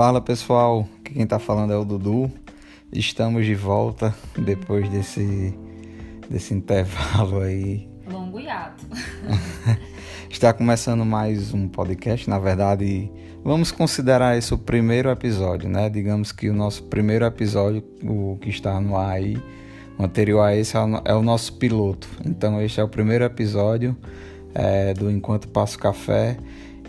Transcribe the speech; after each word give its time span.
Fala 0.00 0.18
pessoal, 0.18 0.88
aqui 1.00 1.12
quem 1.12 1.26
tá 1.26 1.38
falando 1.38 1.74
é 1.74 1.76
o 1.76 1.84
Dudu. 1.84 2.32
Estamos 2.90 3.44
de 3.44 3.54
volta 3.54 4.14
depois 4.34 4.88
desse, 4.88 5.54
desse 6.26 6.54
intervalo 6.54 7.40
aí. 7.40 7.86
Longo 8.10 8.40
hiato. 8.40 8.86
Está 10.30 10.54
começando 10.54 11.04
mais 11.04 11.52
um 11.52 11.68
podcast, 11.68 12.30
na 12.30 12.38
verdade, 12.38 13.12
vamos 13.44 13.70
considerar 13.70 14.38
esse 14.38 14.54
o 14.54 14.58
primeiro 14.58 15.10
episódio, 15.10 15.68
né? 15.68 15.90
Digamos 15.90 16.32
que 16.32 16.48
o 16.48 16.54
nosso 16.54 16.84
primeiro 16.84 17.26
episódio, 17.26 17.84
o 18.02 18.38
que 18.40 18.48
está 18.48 18.80
no 18.80 18.96
ar 18.96 19.16
aí, 19.16 19.36
o 19.98 20.02
anterior 20.02 20.40
a 20.40 20.56
esse 20.56 20.78
é 21.04 21.14
o 21.14 21.22
nosso 21.22 21.58
piloto. 21.58 22.08
Então 22.24 22.58
este 22.62 22.80
é 22.80 22.82
o 22.82 22.88
primeiro 22.88 23.22
episódio 23.22 23.94
é, 24.54 24.94
do 24.94 25.10
Enquanto 25.10 25.46
Passo 25.48 25.78
Café 25.78 26.38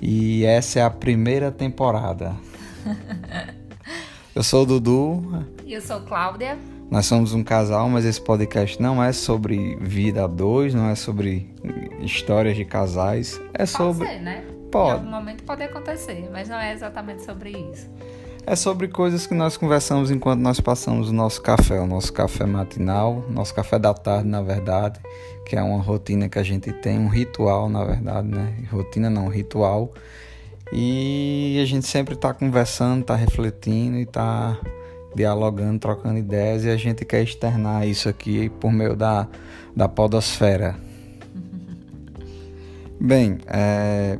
e 0.01 0.45
essa 0.45 0.79
é 0.79 0.81
a 0.81 0.89
primeira 0.89 1.51
temporada. 1.51 2.33
Eu 4.33 4.43
sou 4.43 4.63
o 4.63 4.65
Dudu. 4.65 5.45
E 5.65 5.73
eu 5.73 5.81
sou 5.81 5.99
Cláudia. 6.01 6.57
Nós 6.89 7.05
somos 7.05 7.33
um 7.33 7.43
casal, 7.43 7.89
mas 7.89 8.05
esse 8.05 8.19
podcast 8.19 8.81
não 8.81 9.03
é 9.03 9.11
sobre 9.11 9.75
vida 9.75 10.23
a 10.23 10.27
dois, 10.27 10.73
não 10.73 10.89
é 10.89 10.95
sobre 10.95 11.53
histórias 11.99 12.55
de 12.55 12.63
casais. 12.63 13.41
É 13.53 13.59
pode 13.59 13.69
sobre. 13.71 14.07
Ser, 14.07 14.19
né? 14.19 14.43
Pode. 14.71 14.89
Em 14.89 14.93
algum 14.93 15.11
momento 15.11 15.43
pode 15.43 15.63
acontecer, 15.63 16.29
mas 16.31 16.47
não 16.47 16.57
é 16.57 16.73
exatamente 16.73 17.23
sobre 17.23 17.51
isso. 17.51 17.89
É 18.45 18.55
sobre 18.55 18.87
coisas 18.87 19.27
que 19.27 19.33
nós 19.33 19.55
conversamos 19.57 20.09
enquanto 20.09 20.39
nós 20.39 20.59
passamos 20.59 21.09
o 21.09 21.13
nosso 21.13 21.41
café, 21.41 21.79
o 21.79 21.85
nosso 21.85 22.11
café 22.11 22.45
matinal, 22.45 23.23
nosso 23.29 23.53
café 23.53 23.77
da 23.77 23.93
tarde, 23.93 24.27
na 24.27 24.41
verdade, 24.41 24.99
que 25.45 25.55
é 25.55 25.61
uma 25.61 25.81
rotina 25.81 26.27
que 26.27 26.39
a 26.39 26.43
gente 26.43 26.71
tem, 26.71 26.97
um 26.97 27.07
ritual, 27.07 27.69
na 27.69 27.83
verdade, 27.83 28.27
né? 28.27 28.65
Rotina 28.71 29.09
não, 29.09 29.27
ritual. 29.27 29.93
E 30.71 31.59
a 31.61 31.65
gente 31.65 31.85
sempre 31.85 32.13
está 32.13 32.33
conversando, 32.33 33.01
está 33.01 33.15
refletindo 33.15 33.97
e 33.97 34.03
está 34.03 34.57
dialogando, 35.13 35.79
trocando 35.79 36.17
ideias 36.17 36.63
e 36.63 36.69
a 36.69 36.77
gente 36.77 37.03
quer 37.03 37.23
externar 37.23 37.85
isso 37.85 38.07
aqui 38.07 38.49
por 38.49 38.71
meio 38.71 38.95
da, 38.95 39.27
da 39.75 39.89
podosfera. 39.89 40.75
Bem, 42.99 43.39
é, 43.47 44.17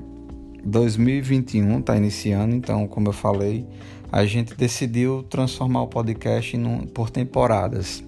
2021 0.64 1.80
está 1.80 1.96
iniciando, 1.96 2.54
então, 2.54 2.86
como 2.88 3.08
eu 3.08 3.14
falei, 3.14 3.66
a 4.12 4.26
gente 4.26 4.54
decidiu 4.54 5.24
transformar 5.30 5.84
o 5.84 5.88
podcast 5.88 6.58
num, 6.58 6.86
por 6.86 7.10
temporadas. 7.10 8.04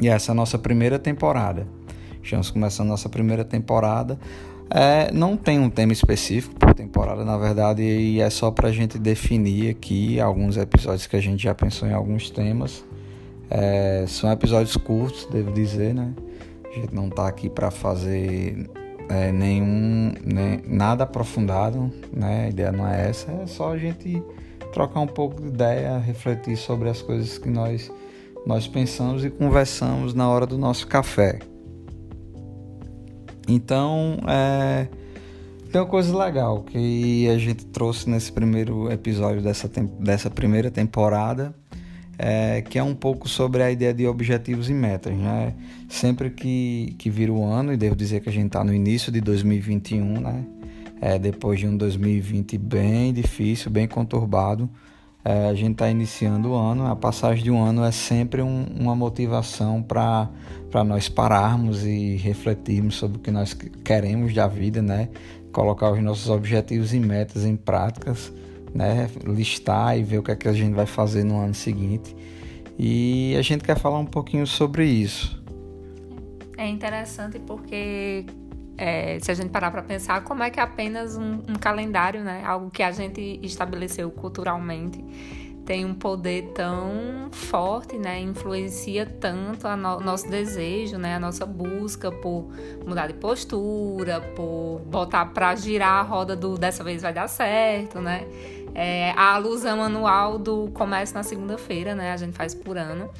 E 0.00 0.08
essa 0.08 0.30
é 0.30 0.32
a 0.32 0.34
nossa 0.34 0.58
primeira 0.58 0.98
temporada. 0.98 1.66
Estamos 2.22 2.50
começando 2.50 2.88
a 2.88 2.90
nossa 2.90 3.08
primeira 3.08 3.44
temporada. 3.44 4.18
É, 4.70 5.10
não 5.12 5.36
tem 5.36 5.58
um 5.58 5.70
tema 5.70 5.92
específico 5.92 6.54
por 6.56 6.74
temporada, 6.74 7.24
na 7.24 7.38
verdade, 7.38 7.82
e 7.82 8.20
é 8.20 8.28
só 8.28 8.50
para 8.50 8.68
a 8.68 8.72
gente 8.72 8.98
definir 8.98 9.70
aqui 9.70 10.20
alguns 10.20 10.56
episódios 10.56 11.06
que 11.06 11.16
a 11.16 11.20
gente 11.20 11.42
já 11.42 11.54
pensou 11.54 11.88
em 11.88 11.92
alguns 11.92 12.28
temas. 12.28 12.84
É, 13.50 14.04
são 14.06 14.30
episódios 14.30 14.76
curtos, 14.76 15.26
devo 15.30 15.52
dizer, 15.52 15.94
né? 15.94 16.12
A 16.70 16.74
gente 16.74 16.94
não 16.94 17.08
está 17.08 17.26
aqui 17.26 17.48
para 17.48 17.70
fazer 17.70 18.68
é, 19.08 19.32
nenhum, 19.32 20.12
nem, 20.22 20.60
nada 20.66 21.04
aprofundado, 21.04 21.90
né? 22.12 22.44
A 22.44 22.48
ideia 22.50 22.70
não 22.70 22.86
é 22.86 23.08
essa, 23.08 23.32
é 23.32 23.46
só 23.46 23.72
a 23.72 23.78
gente 23.78 24.22
trocar 24.72 25.00
um 25.00 25.06
pouco 25.06 25.40
de 25.40 25.48
ideia, 25.48 25.96
refletir 25.98 26.58
sobre 26.58 26.90
as 26.90 27.00
coisas 27.00 27.38
que 27.38 27.48
nós, 27.48 27.90
nós 28.44 28.68
pensamos 28.68 29.24
e 29.24 29.30
conversamos 29.30 30.12
na 30.12 30.28
hora 30.28 30.46
do 30.46 30.58
nosso 30.58 30.86
café. 30.86 31.38
Então, 33.48 34.18
é, 34.28 34.86
tem 35.72 35.80
uma 35.80 35.86
coisa 35.86 36.16
legal 36.16 36.62
que 36.62 37.26
a 37.28 37.38
gente 37.38 37.64
trouxe 37.66 38.08
nesse 38.08 38.30
primeiro 38.30 38.92
episódio 38.92 39.40
dessa, 39.40 39.68
dessa 39.98 40.30
primeira 40.30 40.70
temporada, 40.70 41.54
é, 42.18 42.60
que 42.60 42.78
é 42.78 42.82
um 42.82 42.94
pouco 42.94 43.26
sobre 43.26 43.62
a 43.62 43.70
ideia 43.70 43.94
de 43.94 44.06
objetivos 44.06 44.68
e 44.68 44.74
metas. 44.74 45.16
Né? 45.16 45.54
Sempre 45.88 46.28
que, 46.28 46.94
que 46.98 47.08
vira 47.08 47.32
o 47.32 47.42
ano, 47.42 47.72
e 47.72 47.76
devo 47.76 47.96
dizer 47.96 48.20
que 48.20 48.28
a 48.28 48.32
gente 48.32 48.48
está 48.48 48.62
no 48.62 48.74
início 48.74 49.10
de 49.10 49.20
2021, 49.20 50.20
né? 50.20 50.44
É, 51.00 51.16
depois 51.16 51.60
de 51.60 51.66
um 51.68 51.76
2020 51.76 52.58
bem 52.58 53.12
difícil, 53.12 53.70
bem 53.70 53.86
conturbado, 53.86 54.68
é, 55.24 55.48
a 55.48 55.54
gente 55.54 55.72
está 55.72 55.90
iniciando 55.90 56.50
o 56.50 56.54
ano. 56.54 56.86
A 56.86 56.96
passagem 56.96 57.44
de 57.44 57.50
um 57.50 57.62
ano 57.62 57.84
é 57.84 57.90
sempre 57.92 58.42
um, 58.42 58.66
uma 58.78 58.94
motivação 58.94 59.82
para 59.82 60.28
nós 60.86 61.08
pararmos 61.08 61.84
e 61.84 62.16
refletirmos 62.16 62.96
sobre 62.96 63.18
o 63.18 63.20
que 63.20 63.30
nós 63.30 63.52
queremos 63.84 64.32
da 64.32 64.46
vida, 64.46 64.80
né? 64.80 65.08
Colocar 65.52 65.90
os 65.90 66.02
nossos 66.02 66.30
objetivos 66.30 66.94
e 66.94 67.00
metas 67.00 67.44
em 67.44 67.56
práticas, 67.56 68.32
né? 68.74 69.10
Listar 69.24 69.98
e 69.98 70.02
ver 70.02 70.18
o 70.18 70.22
que 70.22 70.30
é 70.30 70.36
que 70.36 70.48
a 70.48 70.52
gente 70.52 70.74
vai 70.74 70.86
fazer 70.86 71.24
no 71.24 71.38
ano 71.40 71.54
seguinte. 71.54 72.14
E 72.78 73.34
a 73.36 73.42
gente 73.42 73.64
quer 73.64 73.76
falar 73.76 73.98
um 73.98 74.06
pouquinho 74.06 74.46
sobre 74.46 74.86
isso. 74.86 75.42
É 76.56 76.66
interessante 76.68 77.38
porque 77.40 78.24
é, 78.78 79.18
se 79.20 79.30
a 79.30 79.34
gente 79.34 79.50
parar 79.50 79.72
para 79.72 79.82
pensar, 79.82 80.22
como 80.22 80.44
é 80.44 80.50
que 80.50 80.60
apenas 80.60 81.16
um, 81.16 81.42
um, 81.48 81.54
calendário, 81.60 82.22
né, 82.22 82.44
algo 82.46 82.70
que 82.70 82.82
a 82.82 82.92
gente 82.92 83.40
estabeleceu 83.42 84.08
culturalmente, 84.12 85.04
tem 85.66 85.84
um 85.84 85.92
poder 85.92 86.52
tão 86.54 87.28
forte, 87.32 87.98
né, 87.98 88.20
influencia 88.20 89.04
tanto 89.04 89.66
o 89.66 89.76
no, 89.76 89.98
nosso 89.98 90.30
desejo, 90.30 90.96
né, 90.96 91.16
a 91.16 91.20
nossa 91.20 91.44
busca 91.44 92.12
por 92.12 92.48
mudar 92.86 93.08
de 93.08 93.14
postura, 93.14 94.20
por 94.36 94.80
botar 94.86 95.26
para 95.26 95.54
girar 95.56 95.94
a 95.94 96.02
roda 96.02 96.36
do 96.36 96.56
dessa 96.56 96.84
vez 96.84 97.02
vai 97.02 97.12
dar 97.12 97.28
certo, 97.28 98.00
né, 98.00 98.26
é, 98.74 99.10
a 99.10 99.34
alusão 99.34 99.82
anual 99.82 100.38
do 100.38 100.70
comércio 100.70 101.16
na 101.16 101.24
segunda-feira, 101.24 101.96
né, 101.96 102.12
a 102.12 102.16
gente 102.16 102.32
faz 102.32 102.54
por 102.54 102.78
ano, 102.78 103.10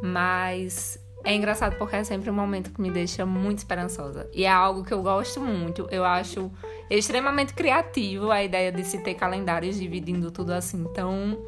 mas 0.00 1.01
é 1.24 1.34
engraçado 1.34 1.76
porque 1.76 1.96
é 1.96 2.04
sempre 2.04 2.30
um 2.30 2.34
momento 2.34 2.70
que 2.70 2.80
me 2.80 2.90
deixa 2.90 3.24
muito 3.24 3.58
esperançosa. 3.58 4.28
E 4.32 4.44
é 4.44 4.50
algo 4.50 4.84
que 4.84 4.92
eu 4.92 5.02
gosto 5.02 5.40
muito. 5.40 5.86
Eu 5.90 6.04
acho 6.04 6.50
extremamente 6.90 7.54
criativo 7.54 8.30
a 8.30 8.42
ideia 8.42 8.72
de 8.72 8.84
se 8.84 8.98
ter 8.98 9.14
calendários 9.14 9.78
dividindo 9.78 10.30
tudo 10.30 10.52
assim 10.52 10.84
tão 10.94 11.38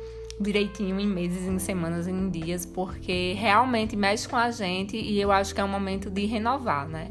direitinho 0.41 0.99
em 0.99 1.07
meses, 1.07 1.47
em 1.47 1.59
semanas, 1.59 2.09
em 2.09 2.29
dias, 2.29 2.67
porque 2.67 3.35
realmente 3.35 3.97
mexe 3.97 4.29
com 4.29 4.37
a 4.37 4.51
gente 4.51 4.97
e 4.97 5.21
eu 5.21 5.31
acho 5.31 5.55
que 5.55 5.61
é 5.61 5.65
um 5.65 5.69
momento 5.69 6.11
de 6.11 6.25
renovar, 6.27 6.89
né? 6.89 7.09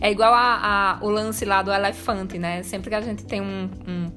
É 0.00 0.10
igual 0.10 0.34
a, 0.34 0.98
a 1.00 1.04
o 1.04 1.08
lance 1.08 1.44
lá 1.44 1.62
do 1.62 1.72
elefante, 1.72 2.38
né? 2.38 2.62
Sempre 2.62 2.90
que 2.90 2.96
a 2.96 3.00
gente 3.00 3.24
tem 3.24 3.40
um, 3.40 3.70
um 3.86 4.10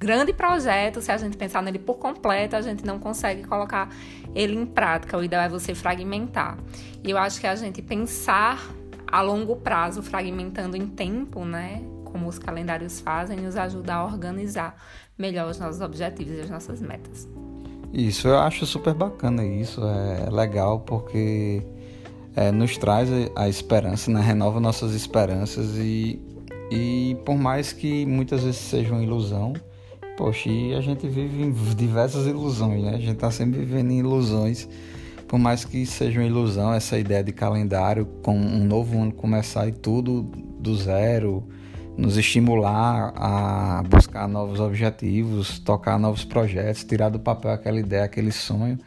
grande 0.00 0.32
projeto, 0.32 1.02
se 1.02 1.12
a 1.12 1.18
gente 1.18 1.36
pensar 1.36 1.62
nele 1.62 1.78
por 1.78 1.98
completo, 1.98 2.56
a 2.56 2.62
gente 2.62 2.86
não 2.86 2.98
consegue 2.98 3.44
colocar 3.44 3.90
ele 4.34 4.54
em 4.54 4.64
prática. 4.64 5.18
O 5.18 5.22
ideal 5.22 5.42
é 5.42 5.48
você 5.48 5.74
fragmentar. 5.74 6.56
E 7.04 7.10
eu 7.10 7.18
acho 7.18 7.38
que 7.38 7.46
a 7.46 7.54
gente 7.54 7.82
pensar 7.82 8.66
a 9.06 9.20
longo 9.20 9.56
prazo, 9.56 10.02
fragmentando 10.02 10.74
em 10.74 10.86
tempo, 10.86 11.44
né? 11.44 11.82
Como 12.04 12.26
os 12.26 12.38
calendários 12.38 12.98
fazem, 12.98 13.36
nos 13.36 13.56
ajuda 13.56 13.94
a 13.94 14.04
organizar 14.04 14.74
melhor 15.18 15.50
os 15.50 15.58
nossos 15.58 15.82
objetivos 15.82 16.38
e 16.38 16.40
as 16.40 16.48
nossas 16.48 16.80
metas. 16.80 17.28
Isso, 17.92 18.26
eu 18.26 18.38
acho 18.38 18.64
super 18.64 18.94
bacana 18.94 19.44
isso, 19.44 19.82
é 19.84 20.30
legal 20.30 20.80
porque 20.80 21.62
é, 22.34 22.50
nos 22.50 22.78
traz 22.78 23.10
a 23.36 23.48
esperança, 23.48 24.10
né? 24.10 24.20
renova 24.20 24.60
nossas 24.60 24.94
esperanças 24.94 25.76
e, 25.76 26.20
e 26.70 27.16
por 27.24 27.36
mais 27.36 27.72
que 27.72 28.06
muitas 28.06 28.44
vezes 28.44 28.60
seja 28.60 28.92
uma 28.92 29.02
ilusão, 29.02 29.54
Poxa, 30.20 30.50
e 30.50 30.74
a 30.74 30.82
gente 30.82 31.08
vive 31.08 31.42
em 31.42 31.50
diversas 31.50 32.26
ilusões, 32.26 32.82
né? 32.82 32.90
A 32.90 32.98
gente 32.98 33.12
está 33.12 33.30
sempre 33.30 33.60
vivendo 33.60 33.90
em 33.90 34.00
ilusões. 34.00 34.68
Por 35.26 35.38
mais 35.38 35.64
que 35.64 35.86
seja 35.86 36.20
uma 36.20 36.26
ilusão 36.26 36.74
essa 36.74 36.98
ideia 36.98 37.24
de 37.24 37.32
calendário, 37.32 38.04
com 38.22 38.36
um 38.36 38.62
novo 38.62 39.00
ano 39.00 39.12
começar 39.12 39.66
e 39.66 39.72
tudo 39.72 40.20
do 40.58 40.76
zero, 40.76 41.42
nos 41.96 42.18
estimular 42.18 43.14
a 43.16 43.82
buscar 43.88 44.28
novos 44.28 44.60
objetivos, 44.60 45.58
tocar 45.58 45.98
novos 45.98 46.22
projetos, 46.22 46.84
tirar 46.84 47.08
do 47.08 47.18
papel 47.18 47.52
aquela 47.52 47.80
ideia, 47.80 48.04
aquele 48.04 48.30
sonho, 48.30 48.78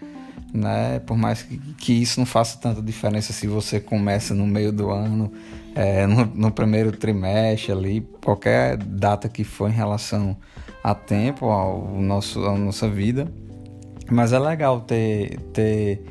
né? 0.53 0.99
Por 0.99 1.17
mais 1.17 1.41
que, 1.41 1.57
que 1.57 1.93
isso 1.93 2.19
não 2.19 2.25
faça 2.25 2.59
tanta 2.59 2.81
diferença 2.81 3.33
se 3.33 3.47
você 3.47 3.79
começa 3.79 4.33
no 4.33 4.45
meio 4.45 4.71
do 4.71 4.91
ano, 4.91 5.31
é, 5.75 6.05
no, 6.05 6.25
no 6.25 6.51
primeiro 6.51 6.91
trimestre 6.91 7.71
ali, 7.71 8.01
qualquer 8.23 8.77
data 8.77 9.27
que 9.27 9.43
for 9.43 9.69
em 9.69 9.73
relação 9.73 10.37
a 10.83 10.93
tempo 10.93 11.47
ao 11.47 11.99
nosso, 11.99 12.45
à 12.45 12.57
nossa 12.57 12.87
vida. 12.87 13.31
Mas 14.11 14.31
é 14.33 14.39
legal 14.39 14.81
ter, 14.81 15.39
ter, 15.53 16.01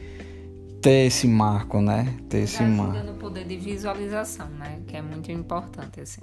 ter 0.81 1.07
esse 1.07 1.29
marco, 1.29 1.81
né? 1.81 2.13
Ter 2.29 2.39
esse 2.39 2.63
marco. 2.63 3.05
no 3.05 3.15
poder 3.15 3.45
de 3.45 3.57
visualização, 3.57 4.49
né? 4.49 4.81
Que 4.87 4.97
é 4.97 5.03
muito 5.03 5.31
importante, 5.31 6.01
assim. 6.01 6.23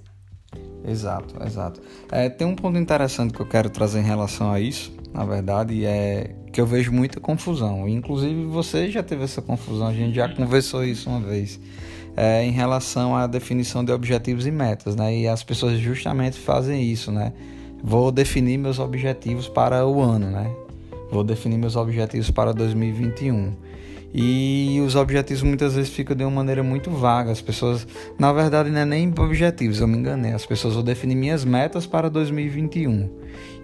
Exato, 0.86 1.36
exato. 1.44 1.82
É, 2.12 2.30
tem 2.30 2.48
um 2.48 2.56
ponto 2.56 2.78
interessante 2.78 3.34
que 3.34 3.40
eu 3.40 3.46
quero 3.46 3.70
trazer 3.70 4.00
em 4.00 4.04
relação 4.04 4.52
a 4.52 4.60
isso, 4.60 4.92
na 5.14 5.26
verdade, 5.26 5.86
é 5.86 6.36
que 6.52 6.60
eu 6.60 6.66
vejo 6.66 6.92
muita 6.92 7.20
confusão. 7.20 7.88
Inclusive 7.88 8.46
você 8.46 8.90
já 8.90 9.04
teve 9.04 9.24
essa 9.24 9.42
confusão, 9.42 9.88
a 9.88 9.94
gente 9.94 10.16
já 10.16 10.28
conversou 10.28 10.84
isso 10.84 11.10
uma 11.10 11.20
vez. 11.20 11.60
É, 12.18 12.44
em 12.44 12.52
relação 12.52 13.16
à 13.16 13.28
definição 13.28 13.84
de 13.86 13.92
objetivos 13.92 14.46
e 14.46 14.52
metas, 14.52 14.96
né? 14.96 15.16
E 15.16 15.28
as 15.28 15.44
pessoas 15.44 15.80
justamente 15.80 16.38
fazem 16.38 16.84
isso, 16.84 17.12
né? 17.12 17.34
vou 17.84 18.12
definir 18.12 18.58
meus 18.58 18.80
objetivos 18.80 19.48
para 19.48 19.86
o 19.88 20.02
ano, 20.02 20.30
né? 20.30 20.54
vou 21.12 21.24
definir 21.24 21.58
meus 21.58 21.76
objetivos 21.76 22.30
para 22.30 22.54
2021. 22.54 23.54
E 24.14 24.82
os 24.86 24.96
objetivos 24.96 25.44
muitas 25.44 25.76
vezes 25.76 25.92
ficam 25.92 26.16
de 26.16 26.24
uma 26.24 26.32
maneira 26.32 26.64
muito 26.64 26.90
vaga. 26.90 27.32
As 27.32 27.42
pessoas, 27.42 27.88
na 28.18 28.34
verdade, 28.34 28.70
não 28.70 28.80
é 28.80 28.86
nem 28.86 29.14
objetivos, 29.18 29.80
eu 29.80 29.88
me 29.88 29.98
enganei. 29.98 30.34
As 30.34 30.46
pessoas 30.46 30.74
vão 30.74 30.84
definir 30.84 31.16
minhas 31.16 31.46
metas 31.46 31.86
para 31.86 32.10
2021. 32.10 33.10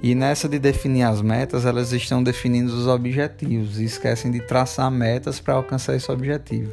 E 0.03 0.13
nessa 0.13 0.47
de 0.47 0.59
definir 0.59 1.03
as 1.03 1.21
metas, 1.21 1.65
elas 1.65 1.91
estão 1.91 2.21
definindo 2.21 2.71
os 2.71 2.85
objetivos 2.85 3.79
e 3.79 3.85
esquecem 3.85 4.29
de 4.29 4.39
traçar 4.39 4.91
metas 4.91 5.39
para 5.39 5.55
alcançar 5.55 5.95
esse 5.95 6.11
objetivo. 6.11 6.71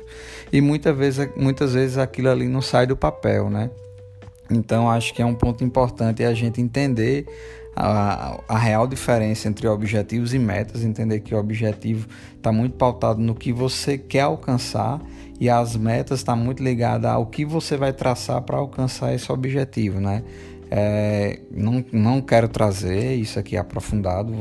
E 0.52 0.60
muitas 0.60 0.94
vezes, 0.94 1.28
muitas 1.34 1.72
vezes 1.72 1.96
aquilo 1.96 2.28
ali 2.28 2.46
não 2.46 2.60
sai 2.60 2.86
do 2.86 2.96
papel, 2.96 3.48
né? 3.48 3.70
Então 4.50 4.90
acho 4.90 5.14
que 5.14 5.22
é 5.22 5.24
um 5.24 5.34
ponto 5.34 5.64
importante 5.64 6.22
a 6.22 6.34
gente 6.34 6.60
entender 6.60 7.26
a, 7.74 8.38
a, 8.48 8.58
real 8.58 8.86
diferença 8.86 9.48
entre 9.48 9.66
objetivos 9.66 10.34
e 10.34 10.38
metas, 10.38 10.84
entender 10.84 11.20
que 11.20 11.34
o 11.34 11.38
objetivo 11.38 12.06
está 12.36 12.52
muito 12.52 12.76
pautado 12.76 13.20
no 13.20 13.34
que 13.34 13.52
você 13.52 13.96
quer 13.96 14.22
alcançar 14.22 15.00
e 15.40 15.48
as 15.48 15.76
metas 15.76 16.20
estão 16.20 16.36
tá 16.36 16.40
muito 16.40 16.62
ligadas 16.62 17.10
ao 17.10 17.26
que 17.26 17.44
você 17.44 17.76
vai 17.76 17.92
traçar 17.92 18.40
para 18.42 18.58
alcançar 18.58 19.14
esse 19.14 19.30
objetivo, 19.32 20.00
né? 20.00 20.22
É, 20.70 21.40
não, 21.50 21.84
não 21.92 22.20
quero 22.22 22.48
trazer 22.48 23.14
isso 23.14 23.38
aqui 23.38 23.56
aprofundado, 23.56 24.32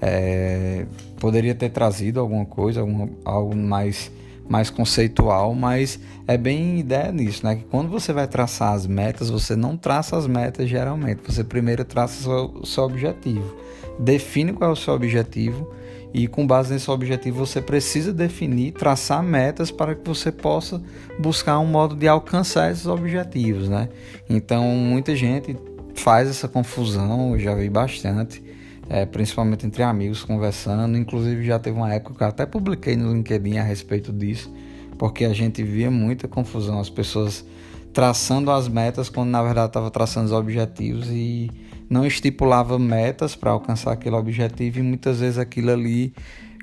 é, 0.00 0.84
poderia 1.18 1.54
ter 1.54 1.70
trazido 1.70 2.20
alguma 2.20 2.44
coisa, 2.44 2.80
alguma, 2.80 3.08
algo 3.24 3.56
mais 3.56 4.10
mais 4.48 4.70
conceitual, 4.70 5.54
mas 5.54 5.98
é 6.26 6.36
bem 6.36 6.78
ideia 6.78 7.10
nisso, 7.10 7.44
né? 7.44 7.56
Que 7.56 7.64
quando 7.64 7.88
você 7.88 8.12
vai 8.12 8.26
traçar 8.26 8.72
as 8.74 8.86
metas, 8.86 9.30
você 9.30 9.56
não 9.56 9.76
traça 9.76 10.16
as 10.16 10.26
metas 10.26 10.68
geralmente, 10.68 11.22
você 11.26 11.42
primeiro 11.42 11.84
traça 11.84 12.20
o 12.20 12.22
seu, 12.22 12.64
seu 12.64 12.84
objetivo, 12.84 13.56
define 13.98 14.52
qual 14.52 14.70
é 14.70 14.72
o 14.72 14.76
seu 14.76 14.94
objetivo 14.94 15.70
e 16.12 16.28
com 16.28 16.46
base 16.46 16.72
nesse 16.72 16.88
objetivo 16.90 17.44
você 17.44 17.60
precisa 17.60 18.12
definir, 18.12 18.72
traçar 18.72 19.22
metas 19.22 19.72
para 19.72 19.96
que 19.96 20.06
você 20.06 20.30
possa 20.30 20.80
buscar 21.18 21.58
um 21.58 21.66
modo 21.66 21.96
de 21.96 22.06
alcançar 22.06 22.70
esses 22.70 22.86
objetivos, 22.86 23.68
né? 23.68 23.88
Então 24.28 24.64
muita 24.64 25.16
gente 25.16 25.56
faz 25.94 26.28
essa 26.28 26.46
confusão, 26.46 27.32
eu 27.32 27.40
já 27.40 27.54
vi 27.54 27.70
bastante 27.70 28.43
é, 28.88 29.06
principalmente 29.06 29.66
entre 29.66 29.82
amigos 29.82 30.24
conversando. 30.24 30.96
Inclusive 30.96 31.44
já 31.44 31.58
teve 31.58 31.76
uma 31.76 31.92
época 31.92 32.16
que 32.16 32.22
eu 32.22 32.28
até 32.28 32.46
publiquei 32.46 32.96
no 32.96 33.12
LinkedIn 33.12 33.58
a 33.58 33.62
respeito 33.62 34.12
disso, 34.12 34.52
porque 34.98 35.24
a 35.24 35.32
gente 35.32 35.62
via 35.62 35.90
muita 35.90 36.28
confusão, 36.28 36.78
as 36.78 36.90
pessoas 36.90 37.44
traçando 37.92 38.50
as 38.50 38.66
metas 38.66 39.08
quando 39.08 39.30
na 39.30 39.40
verdade 39.40 39.68
estava 39.68 39.88
traçando 39.88 40.26
os 40.26 40.32
objetivos 40.32 41.08
e 41.08 41.48
não 41.88 42.04
estipulava 42.04 42.76
metas 42.76 43.36
para 43.36 43.52
alcançar 43.52 43.92
aquele 43.92 44.16
objetivo 44.16 44.80
e 44.80 44.82
muitas 44.82 45.20
vezes 45.20 45.38
aquilo 45.38 45.70
ali 45.70 46.12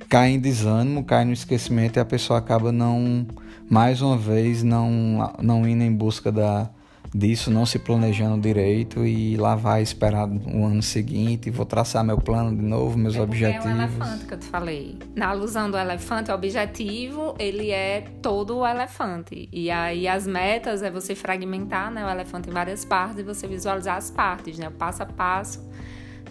cai 0.10 0.32
em 0.32 0.40
desânimo, 0.40 1.06
cai 1.06 1.24
no 1.24 1.32
esquecimento 1.32 1.98
e 1.98 2.00
a 2.02 2.06
pessoa 2.06 2.38
acaba 2.38 2.72
não 2.72 3.26
mais 3.70 4.02
uma 4.02 4.18
vez 4.18 4.62
não 4.62 5.34
não 5.42 5.66
indo 5.66 5.84
em 5.84 5.96
busca 5.96 6.32
da 6.32 6.70
disso 7.14 7.52
não 7.52 7.66
se 7.66 7.78
planejando 7.78 8.42
direito 8.42 9.06
e 9.06 9.36
lá 9.36 9.56
vai 9.56 9.82
esperar 9.82 10.28
o 10.28 10.66
ano 10.66 10.82
seguinte, 10.82 11.50
vou 11.50 11.66
traçar 11.66 12.04
meu 12.04 12.18
plano 12.18 12.56
de 12.56 12.64
novo, 12.64 12.98
meus 12.98 13.16
é 13.16 13.22
objetivos. 13.22 13.66
É 13.66 13.70
o 13.70 13.72
elefante 13.72 14.26
que 14.26 14.34
eu 14.34 14.40
te 14.40 14.46
falei. 14.46 14.98
Na 15.16 15.28
alusão 15.30 15.70
do 15.70 15.78
elefante, 15.78 16.32
o 16.32 16.34
objetivo, 16.34 17.36
ele 17.38 17.70
é 17.70 18.02
todo 18.22 18.58
o 18.58 18.66
elefante. 18.66 19.50
E 19.52 19.70
aí 19.70 20.08
as 20.08 20.26
metas 20.26 20.82
é 20.82 20.90
você 20.90 21.14
fragmentar 21.14 21.92
né, 21.92 22.06
o 22.06 22.10
elefante 22.10 22.50
em 22.50 22.54
várias 22.54 22.86
partes 22.86 23.20
e 23.20 23.24
você 23.24 23.46
visualizar 23.46 23.98
as 23.98 24.10
partes, 24.10 24.58
né, 24.58 24.70
o 24.70 24.72
passo 24.72 25.04
a 25.04 25.06
passo 25.06 25.70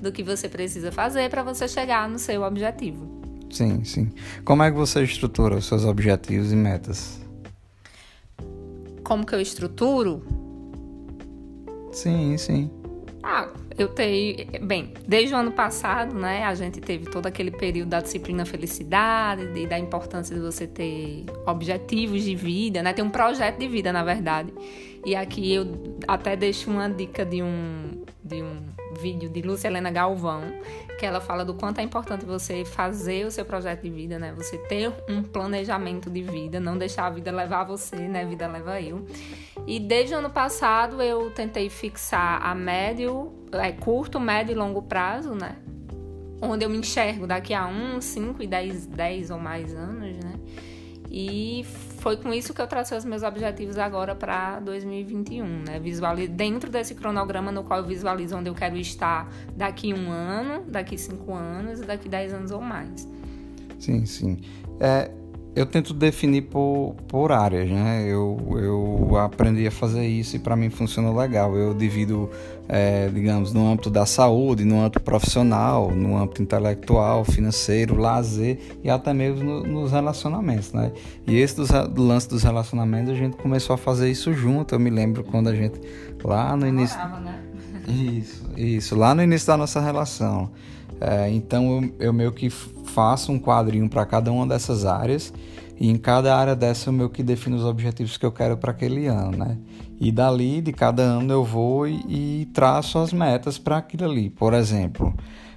do 0.00 0.10
que 0.10 0.22
você 0.22 0.48
precisa 0.48 0.90
fazer 0.90 1.28
para 1.28 1.42
você 1.42 1.68
chegar 1.68 2.08
no 2.08 2.18
seu 2.18 2.42
objetivo. 2.42 3.20
Sim, 3.50 3.84
sim. 3.84 4.10
Como 4.44 4.62
é 4.62 4.70
que 4.70 4.76
você 4.76 5.02
estrutura 5.02 5.56
os 5.56 5.66
seus 5.66 5.84
objetivos 5.84 6.52
e 6.52 6.56
metas? 6.56 7.20
Como 9.02 9.26
que 9.26 9.34
eu 9.34 9.40
estruturo? 9.40 10.39
Sim, 11.92 12.36
sim. 12.36 12.70
Ah, 13.22 13.48
eu 13.76 13.88
tenho. 13.88 14.36
Bem, 14.62 14.94
desde 15.06 15.34
o 15.34 15.38
ano 15.38 15.52
passado, 15.52 16.14
né, 16.14 16.44
a 16.44 16.54
gente 16.54 16.80
teve 16.80 17.04
todo 17.06 17.26
aquele 17.26 17.50
período 17.50 17.90
da 17.90 18.00
disciplina 18.00 18.46
felicidade 18.46 19.50
e 19.54 19.66
da 19.66 19.78
importância 19.78 20.34
de 20.34 20.40
você 20.40 20.66
ter 20.66 21.26
objetivos 21.46 22.22
de 22.22 22.34
vida, 22.34 22.82
né, 22.82 22.92
ter 22.92 23.02
um 23.02 23.10
projeto 23.10 23.58
de 23.58 23.68
vida, 23.68 23.92
na 23.92 24.02
verdade. 24.02 24.52
E 25.04 25.14
aqui 25.14 25.52
eu 25.52 25.66
até 26.08 26.34
deixo 26.34 26.70
uma 26.70 26.88
dica 26.88 27.24
de 27.24 27.42
um, 27.42 28.04
de 28.24 28.42
um 28.42 28.56
vídeo 29.00 29.28
de 29.28 29.42
Lúcia 29.42 29.68
Helena 29.68 29.90
Galvão, 29.90 30.42
que 31.00 31.06
ela 31.06 31.18
fala 31.18 31.46
do 31.46 31.54
quanto 31.54 31.78
é 31.78 31.82
importante 31.82 32.26
você 32.26 32.62
fazer 32.62 33.24
o 33.24 33.30
seu 33.30 33.42
projeto 33.42 33.80
de 33.80 33.90
vida, 33.90 34.18
né? 34.18 34.34
Você 34.36 34.58
ter 34.58 34.92
um 35.08 35.22
planejamento 35.22 36.10
de 36.10 36.20
vida, 36.20 36.60
não 36.60 36.76
deixar 36.76 37.06
a 37.06 37.10
vida 37.10 37.32
levar 37.32 37.64
você, 37.64 37.96
né? 37.96 38.20
A 38.20 38.26
vida 38.26 38.46
leva 38.46 38.78
eu. 38.82 39.06
E 39.66 39.80
desde 39.80 40.14
o 40.14 40.18
ano 40.18 40.28
passado 40.28 41.00
eu 41.00 41.30
tentei 41.30 41.70
fixar 41.70 42.44
a 42.44 42.54
médio, 42.54 43.32
é, 43.52 43.72
curto, 43.72 44.20
médio 44.20 44.52
e 44.52 44.54
longo 44.54 44.82
prazo, 44.82 45.34
né? 45.34 45.56
Onde 46.42 46.66
eu 46.66 46.68
me 46.68 46.76
enxergo 46.76 47.26
daqui 47.26 47.54
a 47.54 47.66
1, 47.66 48.02
5 48.02 48.42
e 48.42 48.46
10, 48.46 48.86
10 48.86 49.30
ou 49.30 49.38
mais 49.38 49.74
anos, 49.74 50.22
né? 50.22 50.34
E 51.10 51.64
foi 51.98 52.16
com 52.16 52.32
isso 52.32 52.54
que 52.54 52.62
eu 52.62 52.66
tracei 52.66 52.96
os 52.96 53.04
meus 53.04 53.22
objetivos 53.22 53.76
agora 53.76 54.14
para 54.14 54.60
2021, 54.60 55.44
né? 55.44 55.80
Visualizo, 55.80 56.30
dentro 56.30 56.70
desse 56.70 56.94
cronograma 56.94 57.50
no 57.50 57.64
qual 57.64 57.80
eu 57.80 57.86
visualizo 57.86 58.36
onde 58.36 58.48
eu 58.48 58.54
quero 58.54 58.76
estar 58.76 59.28
daqui 59.56 59.92
um 59.92 60.10
ano, 60.10 60.64
daqui 60.68 60.96
cinco 60.96 61.34
anos 61.34 61.80
e 61.80 61.84
daqui 61.84 62.08
dez 62.08 62.32
anos 62.32 62.52
ou 62.52 62.60
mais. 62.60 63.08
Sim, 63.78 64.06
sim. 64.06 64.38
É, 64.78 65.10
eu 65.54 65.66
tento 65.66 65.92
definir 65.92 66.42
por, 66.42 66.94
por 67.08 67.32
áreas, 67.32 67.68
né? 67.68 68.04
Eu, 68.06 68.38
eu 68.56 69.16
aprendi 69.16 69.66
a 69.66 69.70
fazer 69.70 70.06
isso 70.06 70.36
e 70.36 70.38
para 70.38 70.54
mim 70.54 70.70
funciona 70.70 71.10
legal. 71.10 71.56
Eu 71.56 71.74
divido, 71.74 72.30
é, 72.68 73.08
digamos, 73.08 73.52
no 73.52 73.66
âmbito 73.66 73.90
da 73.90 74.06
saúde, 74.06 74.64
no 74.64 74.80
âmbito 74.80 75.00
profissional, 75.00 75.90
no 75.90 76.16
âmbito 76.16 76.40
intelectual, 76.40 77.24
financeiro, 77.24 77.96
lazer 77.96 78.60
e 78.84 78.88
até 78.88 79.12
mesmo 79.12 79.42
no, 79.42 79.62
nos 79.64 79.92
relacionamentos, 79.92 80.72
né? 80.72 80.92
E 81.26 81.36
esse 81.36 81.56
dos, 81.56 81.68
do 81.68 82.02
lance 82.02 82.28
dos 82.28 82.44
relacionamentos 82.44 83.10
a 83.10 83.16
gente 83.16 83.36
começou 83.36 83.74
a 83.74 83.76
fazer 83.76 84.08
isso 84.08 84.32
junto. 84.32 84.74
Eu 84.74 84.78
me 84.78 84.90
lembro 84.90 85.24
quando 85.24 85.48
a 85.48 85.54
gente 85.54 85.80
lá 86.22 86.56
no 86.56 86.66
início, 86.66 86.96
Morava, 86.96 87.20
né? 87.20 87.42
isso, 87.88 88.44
isso, 88.56 88.94
lá 88.94 89.16
no 89.16 89.22
início 89.22 89.48
da 89.48 89.56
nossa 89.56 89.80
relação. 89.80 90.48
É, 91.00 91.28
então 91.30 91.82
eu, 91.98 92.06
eu 92.06 92.12
meio 92.12 92.30
que 92.30 92.50
faço 92.90 93.32
um 93.32 93.38
quadrinho 93.38 93.88
para 93.88 94.04
cada 94.04 94.30
uma 94.32 94.46
dessas 94.46 94.84
áreas 94.84 95.32
e 95.80 95.88
em 95.88 95.96
cada 95.96 96.36
área 96.36 96.54
dessa 96.54 96.90
eu 96.90 96.92
meio 96.92 97.08
que 97.08 97.22
defino 97.22 97.56
os 97.56 97.64
objetivos 97.64 98.18
que 98.18 98.26
eu 98.26 98.30
quero 98.30 98.54
para 98.58 98.70
aquele 98.70 99.06
ano, 99.06 99.38
né? 99.38 99.56
E 99.98 100.12
dali, 100.12 100.60
de 100.60 100.72
cada 100.72 101.02
ano, 101.02 101.32
eu 101.32 101.42
vou 101.42 101.88
e, 101.88 102.42
e 102.42 102.46
traço 102.52 102.98
as 102.98 103.14
metas 103.14 103.56
para 103.56 103.78
aquilo 103.78 104.04
ali. 104.04 104.28
Por 104.28 104.52
exemplo, 104.52 105.14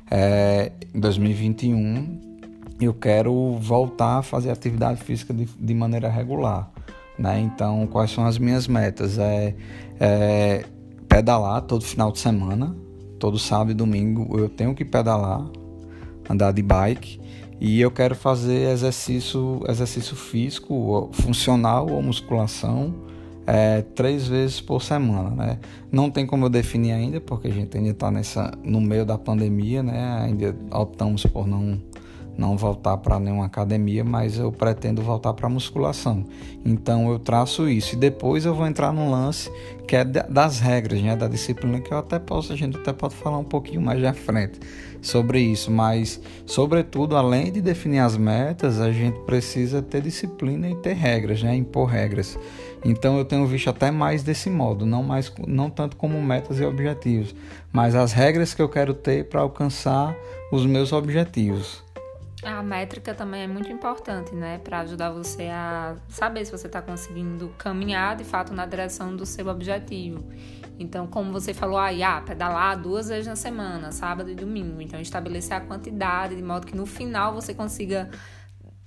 é, 0.10 0.72
em 0.94 1.00
2021 1.00 2.22
eu 2.80 2.94
quero 2.94 3.58
voltar 3.60 4.20
a 4.20 4.22
fazer 4.22 4.50
atividade 4.50 5.02
física 5.02 5.34
de, 5.34 5.46
de 5.46 5.74
maneira 5.74 6.10
regular, 6.10 6.72
né? 7.20 7.42
Então, 7.42 7.86
quais 7.88 8.12
são 8.12 8.25
as 8.25 8.38
minhas 8.38 8.66
metas? 8.66 9.18
É, 9.18 9.54
é 10.00 10.66
pedalar 11.10 11.62
todo 11.63 11.84
final 11.84 12.13
de 12.13 12.20
semana, 12.20 12.74
todo 13.20 13.38
sábado 13.38 13.72
e 13.72 13.74
domingo 13.74 14.40
eu 14.40 14.48
tenho 14.48 14.74
que 14.74 14.86
pedalar, 14.86 15.46
andar 16.30 16.54
de 16.54 16.62
bike 16.62 17.23
e 17.63 17.79
eu 17.79 17.89
quero 17.89 18.13
fazer 18.13 18.70
exercício, 18.74 19.62
exercício 19.70 20.17
físico, 20.17 21.10
funcional 21.13 21.89
ou 21.89 22.01
musculação 22.01 22.93
é, 23.48 23.82
três 23.82 24.27
vezes 24.27 24.60
por 24.60 24.84
semana, 24.84 25.29
né? 25.29 25.60
Não 25.89 26.12
tem 26.12 26.25
como 26.25 26.43
eu 26.43 26.50
definir 26.50 26.91
ainda, 26.91 27.22
porque 27.22 27.48
a 27.48 27.51
gente 27.51 27.77
ainda 27.77 28.20
está 28.20 28.51
no 28.65 28.82
meio 28.82 29.05
da 29.05 29.17
pandemia, 29.17 29.82
né? 29.82 30.20
Ainda 30.24 30.53
optamos 30.72 31.25
por 31.25 31.48
não 31.48 31.82
não 32.38 32.58
voltar 32.58 32.98
para 32.98 33.20
nenhuma 33.20 33.46
academia, 33.46 34.04
mas 34.04 34.38
eu 34.38 34.52
pretendo 34.52 35.02
voltar 35.02 35.34
para 35.34 35.48
musculação. 35.50 36.25
Então 36.66 37.12
eu 37.12 37.20
traço 37.20 37.70
isso 37.70 37.96
e 37.96 37.98
depois 37.98 38.46
eu 38.46 38.56
vou 38.56 38.66
entrar 38.66 38.92
no 38.92 39.10
lance 39.10 39.52
que 39.88 39.96
é 39.96 40.04
das 40.04 40.60
regras, 40.60 41.02
né, 41.02 41.16
da 41.16 41.28
disciplina 41.28 41.80
que 41.80 41.94
eu 41.94 41.98
até 41.98 42.18
posso, 42.18 42.54
a 42.54 42.56
gente 42.56 42.78
até 42.78 42.94
pode 42.94 43.16
falar 43.16 43.38
um 43.38 43.44
pouquinho 43.44 43.82
mais 43.82 44.04
à 44.04 44.13
frente 44.13 44.60
sobre 45.02 45.40
isso, 45.40 45.70
mas 45.70 46.22
sobretudo 46.46 47.18
além 47.18 47.52
de 47.52 47.62
definir 47.62 48.00
as 48.00 48.16
metas, 48.16 48.80
a 48.80 48.92
gente 48.92 49.20
precisa 49.25 49.82
ter 49.82 50.02
disciplina 50.02 50.70
e 50.70 50.75
ter 50.75 50.94
regras, 50.94 51.44
né, 51.44 51.54
impor 51.56 51.90
regras. 51.90 52.40
Então 52.86 53.18
eu 53.18 53.25
tenho 53.25 53.46
visto 53.46 53.70
até 53.70 53.92
mais 53.92 54.24
desse 54.24 54.50
modo, 54.50 54.86
não 54.86 55.04
mais 55.04 55.32
não 55.46 55.70
tanto 55.70 55.98
como 55.98 56.22
metas 56.22 56.60
e 56.60 56.66
objetivos, 56.66 57.36
mas 57.72 57.94
as 57.94 58.13
regras 58.13 58.54
que 58.54 58.62
eu 58.62 58.70
quero 58.70 58.94
ter 58.94 59.25
para 59.25 59.42
alcançar 59.42 60.16
os 60.52 60.66
meus 60.66 60.94
objetivos. 60.94 61.83
A 62.46 62.62
métrica 62.62 63.14
também 63.14 63.44
é 63.44 63.48
muito 63.48 63.72
importante, 63.72 64.36
né? 64.36 64.58
Para 64.58 64.82
ajudar 64.82 65.12
você 65.12 65.44
a 65.44 65.96
saber 66.10 66.46
se 66.46 66.52
você 66.52 66.68
está 66.68 66.82
conseguindo 66.82 67.50
caminhar 67.58 68.18
de 68.18 68.24
fato 68.24 68.54
na 68.54 68.66
direção 68.66 69.16
do 69.16 69.26
seu 69.26 69.48
objetivo. 69.48 70.28
Então, 70.78 71.08
como 71.08 71.32
você 71.32 71.54
falou 71.54 71.78
aí, 71.78 72.04
ah, 72.04 72.22
pedalar 72.22 72.78
duas 72.82 73.08
vezes 73.08 73.28
na 73.28 73.36
semana, 73.36 73.92
sábado 73.92 74.30
e 74.30 74.36
domingo. 74.36 74.82
Então, 74.82 75.00
estabelecer 75.00 75.56
a 75.56 75.62
quantidade, 75.62 76.36
de 76.36 76.44
modo 76.44 76.68
que 76.68 76.76
no 76.76 76.86
final 76.86 77.34
você 77.34 77.54
consiga 77.54 78.10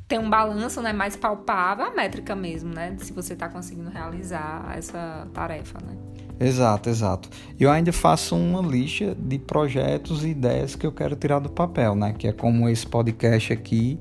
ter 0.07 0.19
um 0.19 0.29
balanço 0.29 0.83
né, 0.83 0.93
mais 0.93 1.17
palpável, 1.17 1.87
a 1.87 1.91
métrica 1.91 2.37
mesmo, 2.37 2.73
né? 2.75 2.97
Se 2.99 3.13
você 3.13 3.33
está 3.33 3.49
conseguindo 3.49 3.91
realizar 3.91 4.73
essa 4.77 5.27
tarefa, 5.33 5.79
né? 5.85 5.97
Exato, 6.39 6.91
exato. 6.91 7.31
Eu 7.59 7.71
ainda 7.71 7.93
faço 7.93 8.37
uma 8.37 8.61
lista 8.61 9.17
de 9.19 9.39
projetos 9.39 10.25
e 10.25 10.29
ideias 10.29 10.77
que 10.77 10.87
eu 10.87 10.93
quero 10.93 11.17
tirar 11.17 11.39
do 11.39 11.49
papel, 11.49 11.95
né? 11.95 12.15
Que 12.17 12.29
é 12.29 12.33
como 12.33 12.69
esse 12.69 12.87
podcast 12.87 13.53
aqui 13.53 13.99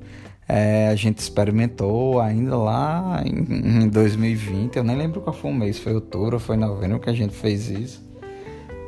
é, 0.48 0.90
a 0.90 0.96
gente 0.96 1.20
experimentou 1.20 2.20
ainda 2.20 2.58
lá 2.58 3.24
em, 3.26 3.84
em 3.84 3.88
2020. 3.88 4.76
Eu 4.76 4.84
nem 4.84 4.96
lembro 4.96 5.22
qual 5.22 5.36
foi 5.36 5.50
o 5.50 5.54
mês, 5.54 5.80
foi 5.80 5.94
outubro 5.94 6.36
ou 6.36 6.40
foi 6.40 6.56
novembro 6.58 7.00
que 7.00 7.10
a 7.10 7.14
gente 7.14 7.34
fez 7.34 7.70
isso. 7.70 8.04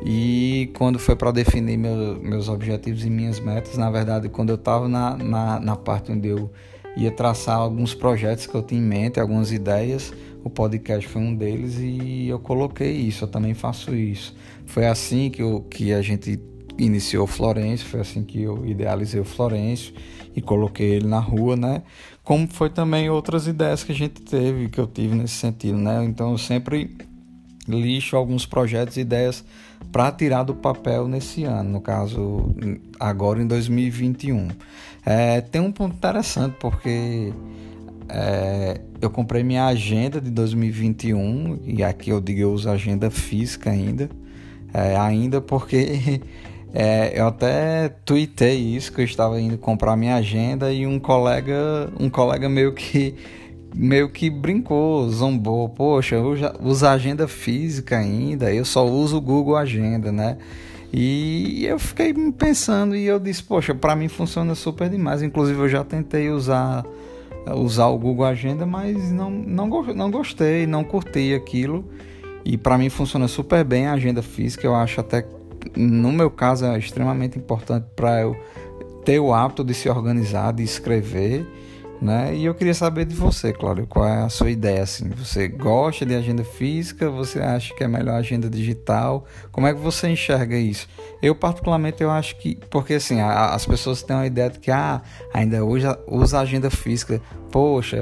E 0.05 0.69
quando 0.77 0.99
foi 0.99 1.15
para 1.15 1.31
definir 1.31 1.77
meu, 1.77 2.19
meus 2.21 2.49
objetivos 2.49 3.03
e 3.03 3.09
minhas 3.09 3.39
metas, 3.39 3.77
na 3.77 3.89
verdade, 3.89 4.29
quando 4.29 4.49
eu 4.49 4.55
estava 4.55 4.87
na, 4.87 5.17
na, 5.17 5.59
na 5.59 5.75
parte 5.75 6.11
onde 6.11 6.27
eu 6.27 6.51
ia 6.95 7.11
traçar 7.11 7.57
alguns 7.57 7.93
projetos 7.93 8.45
que 8.45 8.55
eu 8.55 8.61
tinha 8.61 8.79
em 8.79 8.83
mente, 8.83 9.19
algumas 9.19 9.51
ideias, 9.51 10.13
o 10.47 10.49
podcast 10.49 11.07
foi 11.07 11.21
um 11.21 11.35
deles 11.35 11.77
e 11.79 12.27
eu 12.27 12.39
coloquei 12.39 12.91
isso, 12.91 13.25
eu 13.25 13.27
também 13.27 13.53
faço 13.53 13.93
isso. 13.95 14.35
Foi 14.65 14.85
assim 14.87 15.29
que, 15.29 15.41
eu, 15.41 15.61
que 15.69 15.93
a 15.93 16.01
gente 16.01 16.39
iniciou 16.77 17.25
o 17.25 17.27
Florencio, 17.27 17.87
foi 17.87 17.99
assim 17.99 18.23
que 18.23 18.41
eu 18.41 18.65
idealizei 18.65 19.19
o 19.19 19.25
Florencio 19.25 19.93
e 20.35 20.41
coloquei 20.41 20.87
ele 20.87 21.07
na 21.07 21.19
rua, 21.19 21.55
né? 21.55 21.83
Como 22.23 22.47
foi 22.47 22.69
também 22.69 23.09
outras 23.09 23.47
ideias 23.47 23.83
que 23.83 23.91
a 23.91 23.95
gente 23.95 24.21
teve, 24.21 24.69
que 24.69 24.79
eu 24.79 24.87
tive 24.87 25.15
nesse 25.15 25.35
sentido, 25.35 25.77
né? 25.77 26.03
Então 26.03 26.31
eu 26.31 26.37
sempre 26.37 26.95
lixo 27.67 28.15
alguns 28.15 28.45
projetos 28.45 28.97
e 28.97 29.01
ideias 29.01 29.43
para 29.91 30.11
tirar 30.11 30.43
do 30.43 30.55
papel 30.55 31.07
nesse 31.07 31.43
ano, 31.43 31.69
no 31.69 31.81
caso 31.81 32.55
agora 32.99 33.41
em 33.41 33.47
2021. 33.47 34.49
É, 35.05 35.41
tem 35.41 35.61
um 35.61 35.71
ponto 35.71 35.95
interessante 35.95 36.55
porque 36.59 37.33
é, 38.09 38.79
eu 39.01 39.09
comprei 39.09 39.43
minha 39.43 39.65
agenda 39.65 40.21
de 40.21 40.29
2021 40.29 41.59
e 41.65 41.83
aqui 41.83 42.09
eu 42.09 42.21
digo 42.21 42.39
eu 42.39 42.51
uso 42.51 42.69
agenda 42.69 43.09
física 43.09 43.69
ainda, 43.69 44.09
é, 44.73 44.95
ainda 44.95 45.41
porque 45.41 46.21
é, 46.73 47.19
eu 47.19 47.27
até 47.27 47.89
tuitei 48.05 48.57
isso 48.57 48.91
que 48.91 49.01
eu 49.01 49.05
estava 49.05 49.39
indo 49.39 49.57
comprar 49.57 49.95
minha 49.97 50.15
agenda 50.15 50.71
e 50.71 50.87
um 50.87 50.99
colega, 50.99 51.89
um 51.99 52.09
colega 52.09 52.47
meio 52.47 52.73
que 52.73 53.15
meio 53.75 54.09
que 54.09 54.29
brincou, 54.29 55.07
zombou, 55.09 55.69
poxa, 55.69 56.15
eu 56.15 56.35
já 56.35 56.53
uso 56.61 56.87
agenda 56.87 57.27
física 57.27 57.97
ainda, 57.97 58.51
eu 58.51 58.65
só 58.65 58.87
uso 58.87 59.17
o 59.17 59.21
Google 59.21 59.55
Agenda, 59.55 60.11
né? 60.11 60.37
E 60.91 61.65
eu 61.65 61.77
fiquei 61.77 62.13
pensando 62.31 62.95
e 62.95 63.05
eu 63.05 63.19
disse, 63.19 63.43
poxa, 63.43 63.75
para 63.75 63.95
mim 63.95 64.07
funciona 64.07 64.55
super 64.55 64.89
demais. 64.89 65.21
Inclusive 65.21 65.59
eu 65.59 65.69
já 65.69 65.83
tentei 65.83 66.29
usar 66.29 66.85
usar 67.55 67.87
o 67.87 67.97
Google 67.97 68.25
Agenda, 68.25 68.65
mas 68.65 69.11
não, 69.11 69.29
não, 69.29 69.67
não 69.67 70.11
gostei, 70.11 70.65
não 70.65 70.83
curti 70.83 71.33
aquilo. 71.33 71.85
E 72.43 72.57
para 72.57 72.77
mim 72.77 72.89
funciona 72.89 73.27
super 73.27 73.63
bem 73.63 73.87
a 73.87 73.93
agenda 73.93 74.21
física. 74.21 74.65
Eu 74.65 74.75
acho 74.75 75.01
até, 75.01 75.25
no 75.75 76.11
meu 76.11 76.31
caso, 76.31 76.65
é 76.65 76.77
extremamente 76.77 77.37
importante 77.37 77.85
para 77.95 78.21
eu 78.21 78.35
ter 79.03 79.19
o 79.19 79.33
hábito 79.33 79.63
de 79.63 79.73
se 79.73 79.89
organizar, 79.89 80.53
de 80.53 80.63
escrever 80.63 81.45
né? 82.01 82.35
E 82.35 82.45
eu 82.45 82.53
queria 82.53 82.73
saber 82.73 83.05
de 83.05 83.15
você, 83.15 83.51
Cláudio, 83.51 83.87
qual 83.87 84.07
é 84.07 84.23
a 84.23 84.29
sua 84.29 84.51
ideia 84.51 84.83
assim? 84.83 85.09
Você 85.09 85.47
gosta 85.47 86.05
de 86.05 86.15
agenda 86.15 86.43
física? 86.43 87.09
Você 87.09 87.39
acha 87.39 87.73
que 87.73 87.83
é 87.83 87.87
melhor 87.87 88.15
agenda 88.15 88.49
digital? 88.49 89.25
Como 89.51 89.65
é 89.67 89.73
que 89.73 89.79
você 89.79 90.07
enxerga 90.07 90.55
isso? 90.57 90.87
Eu 91.21 91.33
particularmente 91.33 92.03
eu 92.03 92.11
acho 92.11 92.37
que 92.37 92.55
porque 92.69 92.95
assim, 92.95 93.19
a, 93.19 93.53
as 93.53 93.65
pessoas 93.65 94.03
têm 94.03 94.15
uma 94.15 94.27
ideia 94.27 94.49
de 94.49 94.59
que 94.59 94.69
ah, 94.69 95.01
ainda 95.33 95.63
hoje 95.63 95.87
usa 96.07 96.39
agenda 96.39 96.69
física. 96.69 97.21
Poxa, 97.51 97.97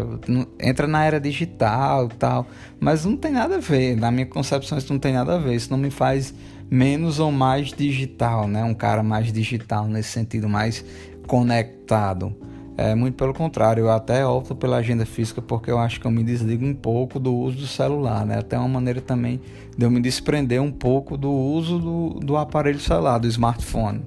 entra 0.59 0.87
na 0.87 1.05
era 1.05 1.19
digital, 1.19 2.09
tal, 2.09 2.47
mas 2.79 3.05
não 3.05 3.15
tem 3.15 3.31
nada 3.31 3.55
a 3.55 3.59
ver. 3.59 3.95
Na 3.95 4.11
minha 4.11 4.25
concepção 4.25 4.77
isso 4.77 4.91
não 4.91 4.99
tem 4.99 5.13
nada 5.13 5.35
a 5.35 5.37
ver. 5.37 5.55
Isso 5.55 5.71
não 5.71 5.77
me 5.77 5.89
faz 5.89 6.33
menos 6.69 7.19
ou 7.19 7.31
mais 7.31 7.71
digital, 7.71 8.47
né? 8.47 8.63
Um 8.63 8.73
cara 8.73 9.03
mais 9.03 9.31
digital 9.31 9.87
nesse 9.87 10.09
sentido, 10.09 10.49
mais 10.49 10.83
conectado. 11.27 12.35
É, 12.77 12.93
muito 12.93 13.15
pelo 13.15 13.33
contrário, 13.33 13.85
eu 13.85 13.91
até 13.91 14.25
opto 14.25 14.53
pela 14.53 14.77
agenda 14.77 15.05
física 15.05 15.41
porque 15.41 15.71
eu 15.71 15.79
acho 15.79 15.99
que 15.99 16.05
eu 16.05 16.11
me 16.11 16.23
desligo 16.23 16.65
um 16.65 16.73
pouco 16.73 17.19
do 17.19 17.33
uso 17.33 17.57
do 17.57 17.67
celular, 17.67 18.25
né? 18.25 18.39
Até 18.39 18.57
uma 18.59 18.67
maneira 18.67 18.99
também 18.99 19.39
de 19.77 19.85
eu 19.85 19.89
me 19.89 20.01
desprender 20.01 20.61
um 20.61 20.71
pouco 20.71 21.17
do 21.17 21.31
uso 21.31 21.79
do, 21.79 22.09
do 22.19 22.35
aparelho 22.35 22.79
celular, 22.79 23.17
do 23.17 23.27
smartphone. 23.27 24.01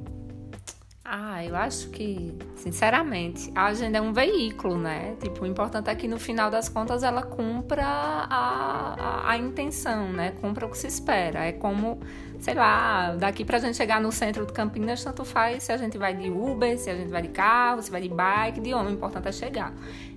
Ah, 1.39 1.45
eu 1.45 1.55
acho 1.55 1.89
que, 1.91 2.35
sinceramente, 2.57 3.49
a 3.55 3.67
agenda 3.67 3.99
é 3.99 4.01
um 4.01 4.13
veículo, 4.13 4.77
né? 4.77 5.15
Tipo, 5.23 5.45
o 5.45 5.47
importante 5.47 5.89
é 5.89 5.95
que 5.95 6.09
no 6.09 6.19
final 6.19 6.51
das 6.51 6.69
contas 6.69 7.05
ela 7.05 7.23
cumpra 7.23 7.85
a, 7.87 8.95
a, 8.99 9.31
a 9.31 9.39
intenção, 9.39 10.13
né? 10.13 10.33
Cumpra 10.41 10.67
o 10.67 10.69
que 10.69 10.77
se 10.77 10.89
espera. 10.89 11.45
É 11.45 11.53
como 11.53 12.01
sei 12.41 12.55
lá, 12.55 13.15
daqui 13.17 13.45
pra 13.45 13.59
gente 13.59 13.77
chegar 13.77 14.01
no 14.01 14.11
centro 14.11 14.47
de 14.47 14.53
Campinas, 14.53 15.03
tanto 15.03 15.25
faz 15.25 15.65
se 15.65 15.73
a 15.73 15.77
gente 15.77 15.97
vai 15.97 16.15
de 16.15 16.29
Uber, 16.29 16.77
se 16.79 16.91
a 16.91 16.95
gente 16.95 17.11
vai 17.11 17.23
de 17.23 17.29
carro, 17.29 17.83
se 17.83 17.91
vai 17.91 18.01
de 18.01 18.09
bike, 18.09 18.61
de 18.61 18.75
homem, 18.75 18.93
o 18.93 18.97
importante 18.97 19.29
é 19.29 19.33
chegar. 19.33 19.73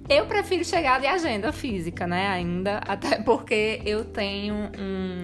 Eu 0.10 0.26
prefiro 0.26 0.64
chegar 0.64 1.00
de 1.00 1.08
agenda 1.08 1.52
física, 1.52 2.06
né, 2.06 2.28
ainda, 2.28 2.78
até 2.88 3.22
porque 3.22 3.82
eu 3.86 4.06
tenho 4.06 4.56
um 4.56 5.22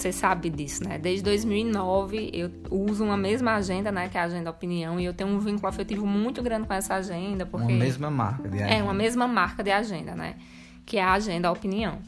você 0.00 0.12
sabe 0.12 0.50
disso, 0.50 0.82
né? 0.82 0.98
Desde 0.98 1.22
2009 1.24 2.30
eu 2.32 2.50
uso 2.70 3.04
uma 3.04 3.16
mesma 3.16 3.54
agenda, 3.54 3.92
né? 3.92 4.08
Que 4.08 4.18
é 4.18 4.20
a 4.20 4.24
Agenda 4.24 4.50
Opinião, 4.50 4.98
e 4.98 5.04
eu 5.04 5.14
tenho 5.14 5.30
um 5.30 5.38
vínculo 5.38 5.68
afetivo 5.68 6.06
muito 6.06 6.42
grande 6.42 6.66
com 6.66 6.74
essa 6.74 6.94
agenda. 6.94 7.44
Porque 7.46 7.72
uma 7.72 7.78
mesma 7.78 8.10
marca 8.10 8.48
de 8.48 8.62
agenda. 8.62 8.74
É, 8.74 8.82
uma 8.82 8.94
mesma 8.94 9.28
marca 9.28 9.62
de 9.62 9.70
agenda, 9.70 10.14
né? 10.14 10.36
Que 10.84 10.96
é 10.98 11.02
a 11.02 11.12
Agenda 11.12 11.50
Opinião. 11.50 11.98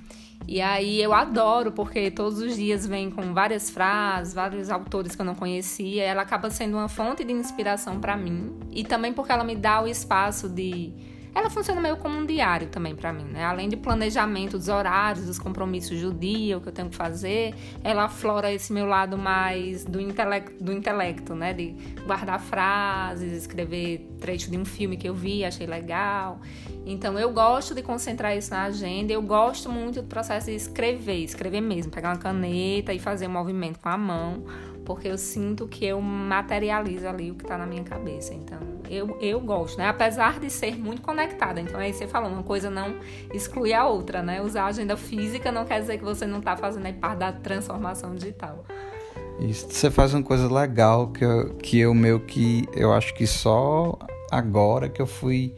E 0.48 0.60
aí 0.60 1.00
eu 1.00 1.12
adoro, 1.12 1.70
porque 1.70 2.10
todos 2.10 2.38
os 2.40 2.56
dias 2.56 2.86
vem 2.86 3.10
com 3.10 3.32
várias 3.32 3.70
frases, 3.70 4.34
vários 4.34 4.70
autores 4.70 5.14
que 5.14 5.20
eu 5.20 5.26
não 5.26 5.34
conhecia. 5.34 6.02
Ela 6.02 6.22
acaba 6.22 6.50
sendo 6.50 6.76
uma 6.76 6.88
fonte 6.88 7.22
de 7.22 7.32
inspiração 7.32 8.00
para 8.00 8.16
mim. 8.16 8.52
E 8.72 8.82
também 8.82 9.12
porque 9.12 9.30
ela 9.30 9.44
me 9.44 9.54
dá 9.54 9.82
o 9.82 9.86
espaço 9.86 10.48
de 10.48 10.92
ela 11.34 11.48
funciona 11.48 11.80
meio 11.80 11.96
como 11.96 12.16
um 12.16 12.26
diário 12.26 12.68
também 12.68 12.94
para 12.94 13.12
mim, 13.12 13.24
né? 13.24 13.44
Além 13.44 13.68
de 13.68 13.76
planejamento 13.76 14.58
dos 14.58 14.68
horários, 14.68 15.26
dos 15.26 15.38
compromissos 15.38 16.00
do 16.00 16.12
dia, 16.12 16.58
o 16.58 16.60
que 16.60 16.68
eu 16.68 16.72
tenho 16.72 16.90
que 16.90 16.96
fazer, 16.96 17.54
ela 17.82 18.04
aflora 18.04 18.52
esse 18.52 18.72
meu 18.72 18.86
lado 18.86 19.16
mais 19.16 19.84
do 19.84 20.00
intelecto, 20.00 20.62
do 20.62 20.72
intelecto, 20.72 21.34
né? 21.34 21.52
De 21.52 21.74
guardar 22.06 22.40
frases, 22.40 23.32
escrever 23.32 24.06
trecho 24.20 24.50
de 24.50 24.58
um 24.58 24.64
filme 24.64 24.96
que 24.96 25.08
eu 25.08 25.14
vi, 25.14 25.44
achei 25.44 25.66
legal. 25.66 26.40
Então 26.84 27.18
eu 27.18 27.32
gosto 27.32 27.74
de 27.74 27.82
concentrar 27.82 28.36
isso 28.36 28.50
na 28.50 28.64
agenda, 28.64 29.12
eu 29.12 29.22
gosto 29.22 29.70
muito 29.70 30.02
do 30.02 30.08
processo 30.08 30.46
de 30.46 30.56
escrever, 30.56 31.24
escrever 31.24 31.60
mesmo, 31.60 31.90
pegar 31.90 32.10
uma 32.10 32.18
caneta 32.18 32.92
e 32.92 32.98
fazer 32.98 33.26
um 33.26 33.32
movimento 33.32 33.78
com 33.78 33.88
a 33.88 33.96
mão 33.96 34.44
porque 34.84 35.08
eu 35.08 35.18
sinto 35.18 35.66
que 35.66 35.84
eu 35.84 36.00
materializo 36.00 37.06
ali 37.06 37.30
o 37.30 37.34
que 37.34 37.44
está 37.44 37.56
na 37.56 37.66
minha 37.66 37.84
cabeça. 37.84 38.34
Então, 38.34 38.58
eu, 38.90 39.16
eu 39.20 39.40
gosto, 39.40 39.78
né? 39.78 39.88
Apesar 39.88 40.38
de 40.38 40.50
ser 40.50 40.78
muito 40.78 41.02
conectada. 41.02 41.60
Então, 41.60 41.78
aí 41.78 41.92
você 41.92 42.06
falou, 42.06 42.30
uma 42.30 42.42
coisa 42.42 42.70
não 42.70 42.96
exclui 43.32 43.72
a 43.72 43.86
outra, 43.86 44.22
né? 44.22 44.42
Usar 44.42 44.64
a 44.64 44.66
agenda 44.66 44.96
física 44.96 45.50
não 45.50 45.64
quer 45.64 45.80
dizer 45.80 45.98
que 45.98 46.04
você 46.04 46.26
não 46.26 46.38
está 46.38 46.56
fazendo 46.56 46.86
aí 46.86 46.92
parte 46.92 47.18
da 47.18 47.32
transformação 47.32 48.14
digital. 48.14 48.64
Isso, 49.40 49.66
você 49.70 49.90
faz 49.90 50.14
uma 50.14 50.22
coisa 50.22 50.52
legal 50.52 51.08
que 51.08 51.24
eu, 51.24 51.54
que 51.54 51.78
eu 51.78 51.94
meio 51.94 52.20
que 52.20 52.68
eu 52.74 52.92
acho 52.92 53.14
que 53.14 53.26
só 53.26 53.98
agora 54.30 54.88
que 54.88 55.00
eu 55.00 55.06
fui 55.06 55.54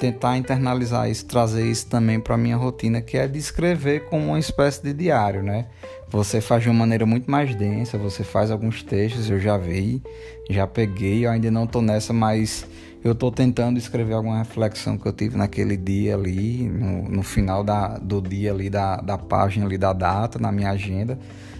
tentar 0.00 0.38
internalizar 0.38 1.10
isso, 1.10 1.26
trazer 1.26 1.70
isso 1.70 1.86
também 1.86 2.18
para 2.18 2.36
minha 2.36 2.56
rotina, 2.56 3.02
que 3.02 3.18
é 3.18 3.28
de 3.28 3.38
escrever 3.38 4.06
como 4.06 4.28
uma 4.28 4.38
espécie 4.38 4.82
de 4.82 4.94
diário, 4.94 5.42
né? 5.42 5.66
Você 6.08 6.40
faz 6.40 6.62
de 6.62 6.70
uma 6.70 6.78
maneira 6.78 7.04
muito 7.04 7.30
mais 7.30 7.54
densa, 7.54 7.98
você 7.98 8.24
faz 8.24 8.50
alguns 8.50 8.82
textos, 8.82 9.28
eu 9.28 9.38
já 9.38 9.58
vi, 9.58 10.02
já 10.48 10.66
peguei, 10.66 11.26
eu 11.26 11.30
ainda 11.30 11.50
não 11.50 11.66
tô 11.66 11.82
nessa, 11.82 12.14
mas 12.14 12.66
eu 13.04 13.14
tô 13.14 13.30
tentando 13.30 13.78
escrever 13.78 14.14
alguma 14.14 14.38
reflexão 14.38 14.96
que 14.96 15.06
eu 15.06 15.12
tive 15.12 15.36
naquele 15.36 15.76
dia 15.76 16.14
ali, 16.14 16.66
no, 16.66 17.08
no 17.08 17.22
final 17.22 17.62
da, 17.62 17.98
do 17.98 18.22
dia 18.22 18.52
ali, 18.52 18.70
da, 18.70 18.96
da 18.96 19.18
página 19.18 19.66
ali 19.66 19.76
da 19.76 19.92
data, 19.92 20.38
na 20.38 20.50
minha 20.50 20.70
agenda. 20.70 21.18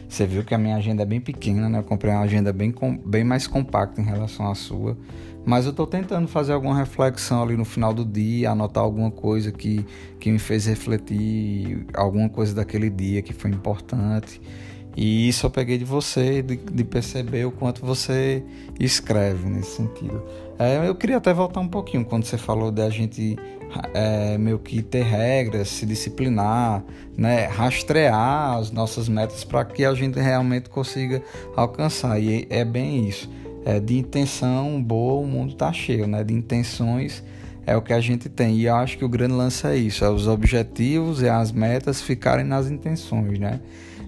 Você 0.08 0.26
viu 0.26 0.42
que 0.42 0.54
a 0.54 0.58
minha 0.58 0.76
agenda 0.76 1.02
é 1.02 1.06
bem 1.06 1.20
pequena, 1.20 1.68
né? 1.68 1.78
Eu 1.78 1.84
comprei 1.84 2.12
uma 2.12 2.22
agenda 2.22 2.52
bem, 2.52 2.74
bem 3.04 3.22
mais 3.22 3.46
compacta 3.46 4.00
em 4.00 4.04
relação 4.04 4.50
à 4.50 4.54
sua. 4.54 4.96
Mas 5.44 5.64
eu 5.64 5.70
estou 5.70 5.86
tentando 5.86 6.28
fazer 6.28 6.52
alguma 6.52 6.76
reflexão 6.76 7.42
ali 7.42 7.56
no 7.56 7.64
final 7.64 7.94
do 7.94 8.04
dia, 8.04 8.50
anotar 8.50 8.82
alguma 8.82 9.10
coisa 9.10 9.50
que, 9.50 9.84
que 10.18 10.30
me 10.30 10.38
fez 10.38 10.66
refletir, 10.66 11.86
alguma 11.94 12.28
coisa 12.28 12.54
daquele 12.54 12.90
dia 12.90 13.22
que 13.22 13.32
foi 13.32 13.50
importante. 13.50 14.40
E 14.96 15.28
isso 15.28 15.46
eu 15.46 15.50
peguei 15.50 15.78
de 15.78 15.84
você, 15.84 16.42
de, 16.42 16.56
de 16.56 16.84
perceber 16.84 17.44
o 17.46 17.50
quanto 17.50 17.84
você 17.84 18.42
escreve 18.78 19.48
nesse 19.48 19.76
sentido. 19.76 20.22
É, 20.58 20.86
eu 20.86 20.94
queria 20.94 21.16
até 21.16 21.32
voltar 21.32 21.60
um 21.60 21.68
pouquinho 21.68 22.04
quando 22.04 22.24
você 22.24 22.36
falou 22.36 22.70
da 22.70 22.90
gente 22.90 23.36
é, 23.94 24.36
meio 24.36 24.58
que 24.58 24.82
ter 24.82 25.02
regras, 25.02 25.68
se 25.68 25.86
disciplinar, 25.86 26.84
né, 27.16 27.46
rastrear 27.46 28.58
as 28.58 28.70
nossas 28.70 29.08
metas 29.08 29.44
para 29.44 29.64
que 29.64 29.84
a 29.84 29.94
gente 29.94 30.18
realmente 30.20 30.68
consiga 30.68 31.22
alcançar. 31.56 32.20
E 32.20 32.46
é 32.50 32.64
bem 32.64 33.08
isso. 33.08 33.30
É, 33.64 33.78
de 33.78 33.98
intenção 33.98 34.82
boa, 34.82 35.20
o 35.20 35.26
mundo 35.26 35.52
está 35.52 35.72
cheio, 35.72 36.06
né? 36.06 36.24
De 36.24 36.32
intenções 36.32 37.22
é 37.66 37.76
o 37.76 37.82
que 37.82 37.92
a 37.92 38.00
gente 38.00 38.28
tem. 38.28 38.56
E 38.56 38.64
eu 38.64 38.74
acho 38.74 38.98
que 38.98 39.04
o 39.04 39.08
grande 39.08 39.34
lance 39.34 39.66
é 39.66 39.76
isso: 39.76 40.04
é 40.04 40.10
os 40.10 40.26
objetivos 40.26 41.22
e 41.22 41.28
as 41.28 41.52
metas 41.52 42.00
ficarem 42.00 42.44
nas 42.44 42.70
intenções, 42.70 43.38
né? 43.38 43.60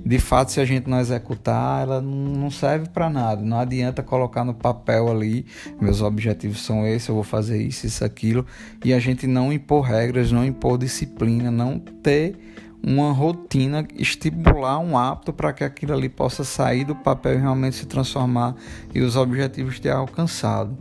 De 0.04 0.18
fato, 0.18 0.50
se 0.50 0.61
a 0.61 0.64
gente 0.64 0.90
não 0.90 0.99
executar, 0.99 1.82
ela 1.82 2.00
não 2.00 2.50
serve 2.50 2.88
para 2.88 3.09
nada. 3.09 3.40
Não 3.40 3.59
adianta 3.61 4.02
colocar 4.02 4.44
no 4.44 4.52
papel 4.52 5.09
ali, 5.09 5.47
meus 5.80 6.02
objetivos 6.02 6.61
são 6.62 6.85
esses, 6.85 7.09
eu 7.09 7.14
vou 7.14 7.23
fazer 7.23 7.62
isso, 7.62 7.87
isso, 7.87 8.04
aquilo, 8.04 8.44
e 8.85 8.92
a 8.92 8.99
gente 8.99 9.28
não 9.28 9.52
impor 9.52 9.82
regras, 9.82 10.32
não 10.32 10.44
impor 10.44 10.76
disciplina, 10.76 11.52
não 11.52 11.78
ter 11.78 12.37
uma 12.84 13.12
rotina, 13.12 13.86
estipular 13.96 14.78
um 14.80 14.98
hábito 14.98 15.32
para 15.32 15.52
que 15.52 15.62
aquilo 15.62 15.92
ali 15.92 16.08
possa 16.08 16.42
sair 16.42 16.84
do 16.84 16.94
papel 16.94 17.34
e 17.34 17.38
realmente 17.38 17.76
se 17.76 17.86
transformar 17.86 18.56
e 18.94 19.00
os 19.00 19.16
objetivos 19.16 19.78
ter 19.78 19.90
alcançado. 19.90 20.76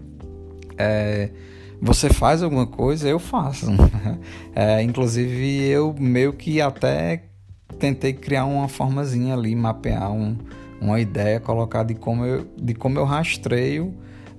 É, 0.78 1.30
você 1.80 2.10
faz 2.10 2.42
alguma 2.42 2.66
coisa, 2.66 3.08
eu 3.08 3.20
faço. 3.20 3.68
É, 4.54 4.84
inclusive, 4.84 5.62
eu 5.70 5.96
meio 5.98 6.34
que 6.34 6.60
até 6.60 7.24
tentei 7.80 8.12
criar 8.12 8.44
uma 8.44 8.68
formazinha 8.68 9.34
ali, 9.34 9.56
mapear 9.56 10.12
um, 10.12 10.36
uma 10.82 11.00
ideia, 11.00 11.40
colocar 11.40 11.84
de 11.84 11.96
como 11.96 12.26
eu, 12.26 12.46
de 12.62 12.74
como 12.74 13.00
eu 13.00 13.06
rastreio 13.06 13.94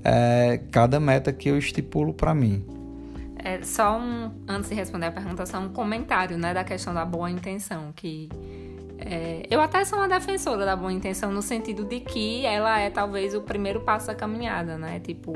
é, 0.04 0.61
cada 0.71 1.00
meta 1.00 1.33
que 1.33 1.49
eu 1.49 1.57
estipulo 1.57 2.12
para 2.12 2.35
mim. 2.35 2.62
É, 3.45 3.63
só 3.63 3.99
um, 3.99 4.31
antes 4.47 4.69
de 4.69 4.75
responder 4.75 5.07
a 5.07 5.13
pergunta, 5.13 5.45
só 5.45 5.59
um 5.59 5.69
comentário 5.69 6.39
né, 6.39 6.55
da 6.55 6.63
questão 6.63 6.95
da 6.95 7.05
boa 7.05 7.29
intenção, 7.29 7.93
que 7.95 8.29
é, 8.99 9.45
eu 9.51 9.61
até 9.61 9.85
sou 9.85 9.99
uma 9.99 10.09
defensora 10.09 10.65
da 10.65 10.77
boa 10.77 10.93
intenção 10.93 11.33
no 11.33 11.43
sentido 11.43 11.85
de 11.85 12.01
que 12.01 12.47
ela 12.47 12.79
é 12.79 12.89
talvez 12.89 13.35
o 13.35 13.43
primeiro 13.43 13.81
passo 13.81 14.07
da 14.07 14.15
caminhada, 14.15 14.79
né? 14.79 15.01
Tipo, 15.01 15.33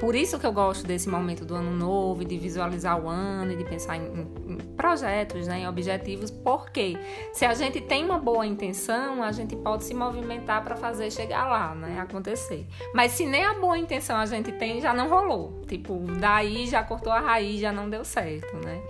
por 0.00 0.14
isso 0.14 0.38
que 0.38 0.46
eu 0.46 0.52
gosto 0.52 0.86
desse 0.86 1.10
momento 1.10 1.44
do 1.44 1.54
ano 1.54 1.70
novo, 1.70 2.24
de 2.24 2.38
visualizar 2.38 2.98
o 2.98 3.08
ano 3.08 3.52
e 3.52 3.56
de 3.56 3.64
pensar 3.64 3.98
em, 3.98 4.02
em 4.04 4.41
projetos, 4.82 5.46
né, 5.46 5.60
em 5.60 5.68
objetivos, 5.68 6.28
porque 6.28 6.98
se 7.32 7.44
a 7.44 7.54
gente 7.54 7.80
tem 7.80 8.04
uma 8.04 8.18
boa 8.18 8.44
intenção, 8.44 9.22
a 9.22 9.30
gente 9.30 9.54
pode 9.54 9.84
se 9.84 9.94
movimentar 9.94 10.64
para 10.64 10.74
fazer 10.74 11.08
chegar 11.12 11.48
lá, 11.48 11.72
né, 11.72 12.00
acontecer. 12.00 12.66
Mas 12.92 13.12
se 13.12 13.24
nem 13.24 13.44
a 13.44 13.54
boa 13.54 13.78
intenção 13.78 14.16
a 14.16 14.26
gente 14.26 14.50
tem, 14.50 14.80
já 14.80 14.92
não 14.92 15.08
rolou. 15.08 15.62
Tipo, 15.68 16.00
daí 16.18 16.66
já 16.66 16.82
cortou 16.82 17.12
a 17.12 17.20
raiz, 17.20 17.60
já 17.60 17.70
não 17.70 17.88
deu 17.88 18.04
certo, 18.04 18.56
né? 18.56 18.82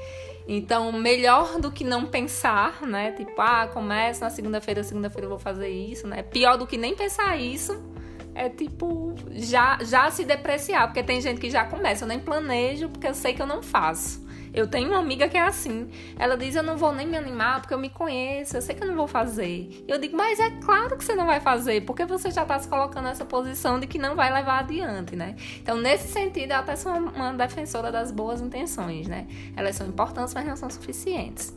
Então, 0.48 0.90
melhor 0.92 1.60
do 1.60 1.70
que 1.70 1.84
não 1.84 2.06
pensar, 2.06 2.80
né? 2.80 3.12
Tipo, 3.12 3.38
ah, 3.42 3.68
começa 3.70 4.24
na 4.24 4.30
segunda-feira, 4.30 4.82
segunda-feira 4.82 5.26
eu 5.26 5.30
vou 5.30 5.38
fazer 5.38 5.68
isso, 5.68 6.06
né? 6.06 6.22
Pior 6.22 6.56
do 6.56 6.66
que 6.66 6.78
nem 6.78 6.96
pensar 6.96 7.36
isso 7.36 7.92
é 8.34 8.48
tipo 8.48 9.14
já 9.30 9.78
já 9.82 10.10
se 10.10 10.24
depreciar, 10.24 10.86
porque 10.86 11.02
tem 11.02 11.20
gente 11.20 11.38
que 11.38 11.50
já 11.50 11.66
começa, 11.66 12.04
eu 12.04 12.08
nem 12.08 12.18
planejo 12.18 12.88
porque 12.88 13.06
eu 13.06 13.14
sei 13.14 13.34
que 13.34 13.42
eu 13.42 13.46
não 13.46 13.62
faço. 13.62 14.21
Eu 14.52 14.66
tenho 14.66 14.88
uma 14.88 14.98
amiga 14.98 15.28
que 15.28 15.36
é 15.36 15.42
assim. 15.42 15.88
Ela 16.18 16.36
diz: 16.36 16.54
Eu 16.54 16.62
não 16.62 16.76
vou 16.76 16.92
nem 16.92 17.06
me 17.06 17.16
animar 17.16 17.60
porque 17.60 17.72
eu 17.72 17.78
me 17.78 17.88
conheço, 17.88 18.56
eu 18.56 18.62
sei 18.62 18.74
que 18.74 18.82
eu 18.82 18.88
não 18.88 18.94
vou 18.94 19.06
fazer. 19.08 19.84
Eu 19.88 19.98
digo: 19.98 20.16
Mas 20.16 20.38
é 20.38 20.50
claro 20.50 20.96
que 20.96 21.04
você 21.04 21.14
não 21.14 21.26
vai 21.26 21.40
fazer, 21.40 21.82
porque 21.82 22.04
você 22.04 22.30
já 22.30 22.42
está 22.42 22.58
se 22.58 22.68
colocando 22.68 23.04
nessa 23.04 23.24
posição 23.24 23.80
de 23.80 23.86
que 23.86 23.98
não 23.98 24.14
vai 24.14 24.32
levar 24.32 24.60
adiante, 24.60 25.16
né? 25.16 25.36
Então, 25.62 25.78
nesse 25.78 26.08
sentido, 26.08 26.52
eu 26.52 26.58
até 26.58 26.76
sou 26.76 26.92
uma 26.92 27.32
defensora 27.32 27.90
das 27.90 28.10
boas 28.10 28.40
intenções, 28.40 29.06
né? 29.06 29.26
Elas 29.56 29.76
são 29.76 29.86
importantes, 29.86 30.34
mas 30.34 30.44
não 30.44 30.56
são 30.56 30.68
suficientes. 30.68 31.52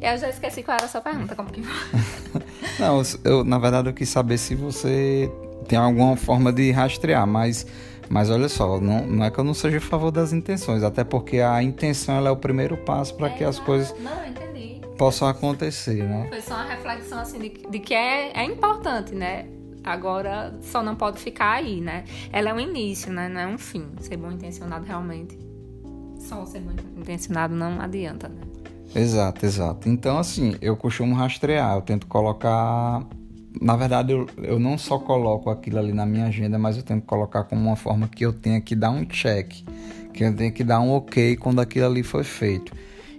Eu 0.00 0.16
já 0.16 0.28
esqueci 0.28 0.62
qual 0.62 0.76
era 0.76 0.86
a 0.86 0.88
sua 0.88 1.00
pergunta, 1.00 1.34
como 1.34 1.50
que 1.50 1.60
Não, 2.78 3.02
eu, 3.24 3.44
na 3.44 3.58
verdade, 3.58 3.88
eu 3.88 3.92
quis 3.92 4.08
saber 4.08 4.38
se 4.38 4.54
você 4.54 5.30
tem 5.66 5.78
alguma 5.78 6.16
forma 6.16 6.52
de 6.52 6.70
rastrear, 6.70 7.26
mas, 7.26 7.66
mas 8.08 8.30
olha 8.30 8.48
só, 8.48 8.80
não, 8.80 9.06
não 9.06 9.24
é 9.24 9.30
que 9.30 9.38
eu 9.38 9.44
não 9.44 9.54
seja 9.54 9.78
a 9.78 9.80
favor 9.80 10.10
das 10.10 10.32
intenções, 10.32 10.82
até 10.82 11.04
porque 11.04 11.40
a 11.40 11.62
intenção 11.62 12.26
é 12.26 12.30
o 12.30 12.36
primeiro 12.36 12.76
passo 12.76 13.14
para 13.14 13.28
é, 13.28 13.30
que 13.30 13.44
as 13.44 13.58
coisas 13.58 13.94
não, 14.00 14.28
possam 14.98 15.28
acontecer, 15.28 16.02
né? 16.04 16.26
Foi 16.28 16.40
só 16.40 16.54
uma 16.54 16.64
reflexão 16.64 17.20
assim 17.20 17.38
de, 17.38 17.48
de 17.70 17.78
que 17.78 17.94
é, 17.94 18.32
é 18.36 18.44
importante, 18.44 19.14
né? 19.14 19.46
Agora 19.84 20.52
só 20.60 20.82
não 20.82 20.96
pode 20.96 21.20
ficar 21.20 21.52
aí, 21.52 21.80
né? 21.80 22.04
Ela 22.32 22.50
é 22.50 22.52
um 22.52 22.60
início, 22.60 23.12
né? 23.12 23.28
Não 23.28 23.40
é 23.40 23.46
um 23.46 23.56
fim. 23.56 23.86
Ser 24.00 24.16
bom 24.16 24.30
intencionado 24.30 24.84
realmente. 24.84 25.38
Só 26.18 26.44
ser 26.44 26.60
bom 26.60 26.72
intencionado 26.96 27.54
não 27.54 27.80
adianta, 27.80 28.28
né? 28.28 28.40
Exato, 28.94 29.46
exato. 29.46 29.88
Então, 29.88 30.18
assim, 30.18 30.56
eu 30.60 30.76
costumo 30.76 31.14
rastrear, 31.14 31.76
eu 31.76 31.82
tento 31.82 32.06
colocar 32.06 33.06
na 33.60 33.76
verdade, 33.76 34.12
eu, 34.12 34.26
eu 34.38 34.58
não 34.58 34.78
só 34.78 34.98
coloco 34.98 35.50
aquilo 35.50 35.78
ali 35.78 35.92
na 35.92 36.06
minha 36.06 36.26
agenda, 36.26 36.58
mas 36.58 36.76
eu 36.76 36.82
tenho 36.82 37.00
que 37.00 37.06
colocar 37.06 37.44
como 37.44 37.60
uma 37.60 37.76
forma 37.76 38.08
que 38.08 38.24
eu 38.24 38.32
tenha 38.32 38.60
que 38.60 38.74
dar 38.74 38.90
um 38.90 39.04
check, 39.04 39.64
que 40.12 40.24
eu 40.24 40.34
tenha 40.34 40.50
que 40.50 40.64
dar 40.64 40.80
um 40.80 40.92
ok 40.92 41.36
quando 41.36 41.60
aquilo 41.60 41.86
ali 41.86 42.02
foi 42.02 42.24
feito. 42.24 42.72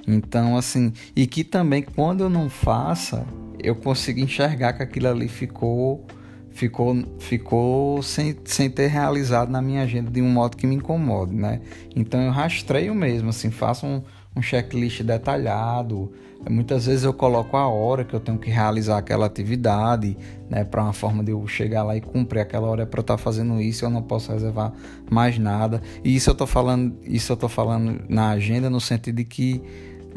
Então, 0.07 0.57
assim, 0.57 0.91
e 1.15 1.27
que 1.27 1.43
também 1.43 1.81
quando 1.81 2.21
eu 2.21 2.29
não 2.29 2.49
faça, 2.49 3.25
eu 3.59 3.75
consigo 3.75 4.19
enxergar 4.19 4.73
que 4.73 4.83
aquilo 4.83 5.07
ali 5.07 5.27
ficou 5.27 6.05
ficou 6.51 6.95
ficou 7.19 8.01
sem, 8.01 8.35
sem 8.43 8.69
ter 8.69 8.87
realizado 8.87 9.49
na 9.49 9.61
minha 9.61 9.83
agenda 9.83 10.09
de 10.09 10.21
um 10.21 10.29
modo 10.29 10.57
que 10.57 10.65
me 10.65 10.75
incomode, 10.75 11.33
né? 11.33 11.61
Então 11.95 12.21
eu 12.21 12.31
rastreio 12.31 12.93
mesmo, 12.95 13.29
assim, 13.29 13.51
faço 13.51 13.85
um, 13.85 14.01
um 14.35 14.41
checklist 14.41 15.03
detalhado, 15.03 16.11
Muitas 16.47 16.85
vezes 16.85 17.03
eu 17.03 17.13
coloco 17.13 17.57
a 17.57 17.67
hora 17.67 18.05
que 18.05 18.13
eu 18.13 18.19
tenho 18.19 18.37
que 18.37 18.49
realizar 18.49 18.97
aquela 18.97 19.25
atividade, 19.25 20.15
né, 20.49 20.63
para 20.63 20.81
uma 20.81 20.93
forma 20.93 21.21
de 21.21 21.31
eu 21.31 21.45
chegar 21.47 21.83
lá 21.83 21.97
e 21.97 22.01
cumprir 22.01 22.39
aquela 22.39 22.67
hora 22.67 22.85
para 22.85 22.99
eu 22.99 23.01
estar 23.01 23.17
tá 23.17 23.17
fazendo 23.17 23.59
isso, 23.59 23.83
eu 23.83 23.89
não 23.89 24.01
posso 24.01 24.31
reservar 24.31 24.71
mais 25.09 25.37
nada. 25.37 25.81
E 26.03 26.15
isso 26.15 26.29
eu 26.29 26.35
tô 26.35 26.47
falando, 26.47 26.95
isso 27.03 27.33
eu 27.33 27.37
tô 27.37 27.49
falando 27.49 28.01
na 28.07 28.29
agenda 28.29 28.69
no 28.69 28.79
sentido 28.79 29.17
de 29.17 29.25
que 29.25 29.61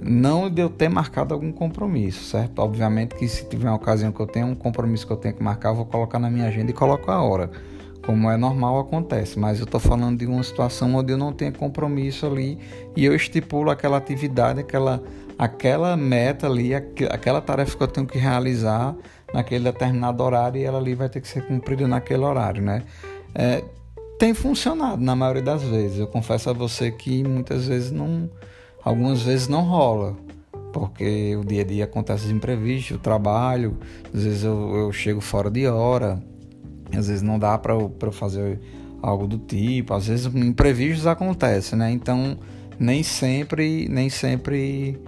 não 0.00 0.48
de 0.48 0.62
eu 0.62 0.70
ter 0.70 0.88
marcado 0.88 1.34
algum 1.34 1.50
compromisso, 1.50 2.24
certo? 2.24 2.60
Obviamente 2.60 3.16
que 3.16 3.26
se 3.26 3.48
tiver 3.48 3.68
uma 3.68 3.76
ocasião 3.76 4.12
que 4.12 4.20
eu 4.20 4.26
tenho 4.26 4.46
um 4.46 4.54
compromisso 4.54 5.06
que 5.06 5.12
eu 5.12 5.16
tenho 5.16 5.34
que 5.34 5.42
marcar, 5.42 5.70
eu 5.70 5.74
vou 5.74 5.86
colocar 5.86 6.20
na 6.20 6.30
minha 6.30 6.46
agenda 6.46 6.70
e 6.70 6.74
coloco 6.74 7.10
a 7.10 7.20
hora 7.20 7.50
como 8.04 8.30
é 8.30 8.36
normal 8.36 8.80
acontece, 8.80 9.38
mas 9.38 9.58
eu 9.58 9.64
estou 9.64 9.80
falando 9.80 10.18
de 10.18 10.26
uma 10.26 10.42
situação 10.42 10.94
onde 10.94 11.12
eu 11.12 11.18
não 11.18 11.32
tenho 11.32 11.52
compromisso 11.52 12.26
ali 12.26 12.58
e 12.96 13.04
eu 13.04 13.14
estipulo 13.14 13.70
aquela 13.70 13.96
atividade, 13.96 14.60
aquela 14.60 15.02
aquela 15.38 15.96
meta 15.96 16.46
ali, 16.46 16.74
aquela 16.74 17.40
tarefa 17.40 17.76
que 17.76 17.82
eu 17.82 17.88
tenho 17.88 18.06
que 18.06 18.18
realizar 18.18 18.94
naquele 19.32 19.64
determinado 19.64 20.22
horário 20.22 20.60
e 20.60 20.64
ela 20.64 20.78
ali 20.78 20.94
vai 20.94 21.08
ter 21.08 21.20
que 21.20 21.28
ser 21.28 21.44
cumprida 21.46 21.88
naquele 21.88 22.22
horário, 22.22 22.62
né? 22.62 22.82
É, 23.34 23.64
tem 24.18 24.34
funcionado 24.34 25.02
na 25.02 25.16
maioria 25.16 25.42
das 25.42 25.62
vezes. 25.62 25.98
Eu 25.98 26.06
confesso 26.06 26.50
a 26.50 26.52
você 26.52 26.92
que 26.92 27.24
muitas 27.24 27.66
vezes 27.66 27.90
não, 27.90 28.30
algumas 28.84 29.22
vezes 29.22 29.48
não 29.48 29.62
rola, 29.62 30.16
porque 30.72 31.34
o 31.36 31.44
dia 31.44 31.62
a 31.62 31.64
dia 31.64 31.84
acontece 31.84 32.30
imprevisto, 32.30 32.94
o 32.94 32.98
trabalho, 32.98 33.76
às 34.14 34.22
vezes 34.22 34.44
eu, 34.44 34.76
eu 34.76 34.92
chego 34.92 35.20
fora 35.20 35.50
de 35.50 35.66
hora, 35.66 36.22
às 36.96 37.08
vezes 37.08 37.22
não 37.22 37.38
dá 37.38 37.56
para 37.58 37.74
eu, 37.74 37.90
fazer 38.12 38.60
algo 39.00 39.26
do 39.26 39.38
tipo, 39.38 39.94
às 39.94 40.06
vezes 40.06 40.26
imprevistos 40.34 41.06
acontecem, 41.06 41.78
né? 41.78 41.90
Então 41.90 42.38
nem 42.78 43.02
sempre, 43.02 43.88
nem 43.88 44.08
sempre 44.08 44.98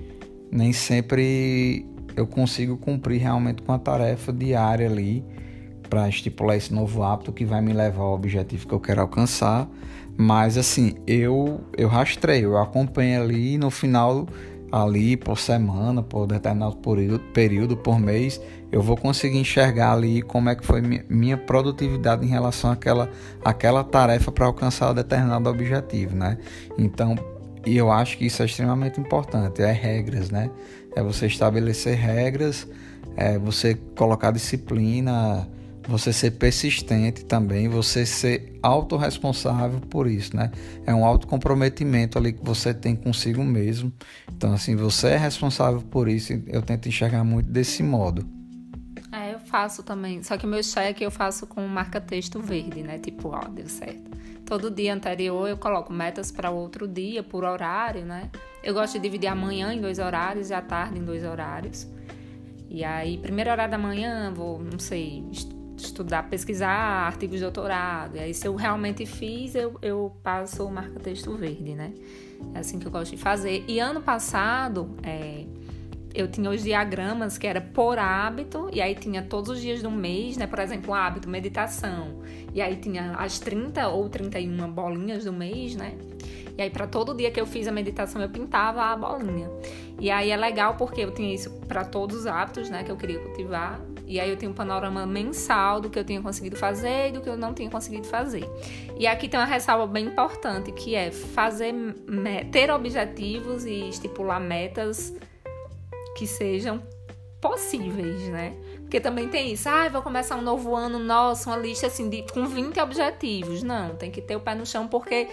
nem 0.51 0.73
sempre 0.73 1.87
eu 2.17 2.27
consigo 2.27 2.77
cumprir 2.77 3.21
realmente 3.21 3.63
com 3.63 3.73
a 3.73 3.79
tarefa 3.79 4.33
diária 4.33 4.89
ali 4.89 5.25
para 5.89 6.09
estipular 6.09 6.57
esse 6.57 6.73
novo 6.73 7.03
hábito 7.03 7.33
que 7.33 7.45
vai 7.45 7.61
me 7.61 7.73
levar 7.73 8.03
ao 8.03 8.15
objetivo 8.15 8.67
que 8.67 8.75
eu 8.75 8.81
quero 8.81 9.01
alcançar. 9.01 9.69
Mas 10.17 10.57
assim, 10.57 10.95
eu 11.07 11.61
eu 11.77 11.89
rastreio, 11.89 12.53
eu 12.53 12.59
acompanho 12.59 13.23
ali 13.23 13.59
no 13.59 13.71
final 13.71 14.27
ali 14.75 15.17
por 15.17 15.39
semana, 15.39 16.03
por 16.03 16.27
determinado 16.27 16.77
período, 17.33 17.77
por 17.77 18.01
mês, 18.01 18.41
eu 18.73 18.83
vou 18.83 18.97
conseguir 18.97 19.39
enxergar 19.39 19.93
ali 19.93 20.21
como 20.21 20.49
é 20.49 20.57
que 20.57 20.67
foi 20.67 20.83
minha 21.09 21.37
produtividade 21.37 22.27
em 22.27 22.29
relação 22.29 22.73
àquela, 22.73 23.09
àquela 23.45 23.85
tarefa 23.85 24.33
para 24.33 24.47
alcançar 24.47 24.93
determinado 24.93 25.49
objetivo, 25.49 26.17
né? 26.17 26.39
Então, 26.77 27.15
e 27.65 27.77
eu 27.77 27.93
acho 27.93 28.19
que 28.19 28.27
isso 28.27 28.43
é 28.43 28.47
extremamente 28.47 28.99
importante, 28.99 29.63
é 29.63 29.71
regras, 29.71 30.29
né? 30.29 30.51
É 30.97 31.01
você 31.01 31.27
estabelecer 31.27 31.97
regras, 31.97 32.67
é 33.17 33.39
você 33.39 33.77
colocar 33.97 34.33
disciplina, 34.33 35.49
você 35.87 36.13
ser 36.13 36.33
persistente 36.33 37.25
também, 37.25 37.69
você 37.69 38.07
ser 38.07 38.59
autorresponsável 38.63 39.81
por 39.81 40.07
isso, 40.07 40.37
né? 40.37 40.51
É 40.87 40.95
um 40.95 41.05
autocomprometimento 41.05 42.19
ali 42.19 42.33
que 42.33 42.45
você 42.45 42.73
tem 42.73 42.97
consigo 42.97 43.45
mesmo. 43.45 43.93
Então, 44.33 44.53
assim, 44.53 44.75
você 44.75 45.09
é 45.09 45.17
responsável 45.17 45.83
por 45.83 46.09
isso. 46.09 46.33
Eu 46.47 46.63
tento 46.63 46.89
enxergar 46.89 47.25
muito 47.25 47.51
desse 47.51 47.83
modo. 47.83 48.27
faço 49.39 49.83
também. 49.83 50.23
Só 50.23 50.37
que 50.37 50.47
meu 50.47 50.63
cheque 50.63 51.05
eu 51.05 51.11
faço 51.11 51.47
com 51.47 51.67
marca 51.67 52.01
texto 52.01 52.41
verde, 52.41 52.83
né? 52.83 52.99
Tipo, 52.99 53.29
ó, 53.29 53.45
deu 53.49 53.69
certo. 53.69 54.11
Todo 54.45 54.71
dia 54.71 54.93
anterior 54.93 55.49
eu 55.49 55.57
coloco 55.57 55.93
metas 55.93 56.31
para 56.31 56.51
outro 56.51 56.87
dia, 56.89 57.23
por 57.23 57.45
horário, 57.45 58.05
né? 58.05 58.31
Eu 58.63 58.75
gosto 58.75 58.95
de 58.95 59.01
dividir 59.01 59.29
a 59.29 59.35
manhã 59.35 59.73
em 59.73 59.81
dois 59.81 59.99
horários 59.99 60.51
e 60.51 60.55
a 60.55 60.61
tarde 60.61 60.99
em 60.99 61.05
dois 61.05 61.25
horários. 61.25 61.87
E 62.69 62.83
aí, 62.83 63.17
primeiro 63.19 63.51
horário 63.51 63.71
da 63.71 63.79
manhã, 63.79 64.33
vou, 64.35 64.59
não 64.59 64.79
sei, 64.79 65.23
estudar, 65.87 66.29
pesquisar 66.29 66.69
artigos 66.69 67.37
de 67.37 67.43
doutorado. 67.43 68.17
E 68.17 68.21
aí, 68.21 68.35
se 68.35 68.47
eu 68.47 68.55
realmente 68.55 69.07
fiz, 69.07 69.55
eu, 69.55 69.79
eu 69.81 70.13
passo 70.23 70.65
o 70.65 70.73
marca-texto 70.73 71.37
verde, 71.37 71.75
né? 71.75 71.93
É 72.55 72.59
assim 72.59 72.79
que 72.79 72.87
eu 72.87 72.91
gosto 72.91 73.13
de 73.13 73.17
fazer. 73.17 73.65
E 73.67 73.79
ano 73.79 74.01
passado, 74.01 74.95
é, 75.03 75.45
eu 76.15 76.29
tinha 76.29 76.51
os 76.51 76.63
diagramas 76.63 77.37
que 77.37 77.47
era 77.47 77.61
por 77.61 77.99
hábito, 77.99 78.71
e 78.73 78.81
aí 78.81 78.95
tinha 78.95 79.23
todos 79.23 79.51
os 79.51 79.61
dias 79.61 79.83
do 79.83 79.91
mês, 79.91 80.37
né? 80.37 80.47
Por 80.47 80.59
exemplo, 80.59 80.93
um 80.93 80.95
hábito, 80.95 81.29
meditação. 81.29 82.21
E 82.55 82.61
aí 82.61 82.77
tinha 82.77 83.13
as 83.17 83.39
30 83.39 83.89
ou 83.89 84.09
31 84.09 84.71
bolinhas 84.71 85.25
do 85.25 85.33
mês, 85.33 85.75
né? 85.75 85.97
E 86.57 86.63
aí, 86.63 86.71
para 86.71 86.87
todo 86.87 87.15
dia 87.15 87.33
que 87.33 87.41
eu 87.41 87.47
fiz 87.47 87.67
a 87.67 87.73
meditação, 87.73 88.23
eu 88.23 88.29
pintava 88.29 88.85
a 88.85 88.97
bolinha. 88.97 89.51
E 89.99 90.09
aí 90.11 90.31
é 90.31 90.37
legal 90.37 90.77
porque 90.77 91.01
eu 91.01 91.13
tinha 91.13 91.35
isso 91.35 91.51
para 91.67 91.85
todos 91.85 92.19
os 92.19 92.27
hábitos, 92.27 92.71
né, 92.71 92.85
que 92.85 92.91
eu 92.91 92.97
queria 92.97 93.19
cultivar. 93.19 93.81
E 94.07 94.21
aí 94.21 94.31
eu 94.31 94.37
tenho 94.37 94.53
um 94.53 94.55
panorama 94.55 95.07
mensal 95.07 95.81
do 95.81 95.89
que 95.89 95.99
eu 95.99 96.05
tinha 96.05 96.21
conseguido 96.21 96.57
fazer 96.57 97.09
e 97.09 97.13
do 97.13 97.21
que 97.21 97.29
eu 97.29 97.37
não 97.37 97.55
tinha 97.55 97.71
conseguido 97.71 98.07
fazer. 98.07 98.45
E 98.99 99.07
aqui 99.07 99.29
tem 99.29 99.39
uma 99.41 99.47
ressalva 99.47 99.87
bem 99.87 100.07
importante, 100.07 100.73
que 100.73 100.95
é 100.95 101.11
fazer 101.11 101.75
ter 102.53 102.71
objetivos 102.71 103.65
e 103.65 103.89
estipular 103.89 104.41
metas 104.41 105.15
que 106.17 106.27
sejam 106.27 106.83
possíveis, 107.41 108.29
né? 108.29 108.55
Porque 108.81 109.01
também 109.01 109.29
tem 109.29 109.53
isso, 109.53 109.69
ah, 109.69 109.89
vou 109.89 110.01
começar 110.03 110.37
um 110.37 110.43
novo 110.43 110.75
ano, 110.75 110.99
nossa, 110.99 111.51
uma 111.51 111.57
lista 111.57 111.89
assim 111.89 112.09
de, 112.09 112.23
com 112.33 112.47
20 112.47 112.79
objetivos. 112.81 113.63
Não, 113.63 113.97
tem 113.97 114.11
que 114.11 114.23
ter 114.23 114.37
o 114.37 114.41
pé 114.41 114.55
no 114.55 114.65
chão, 114.65 114.87
porque 114.87 115.29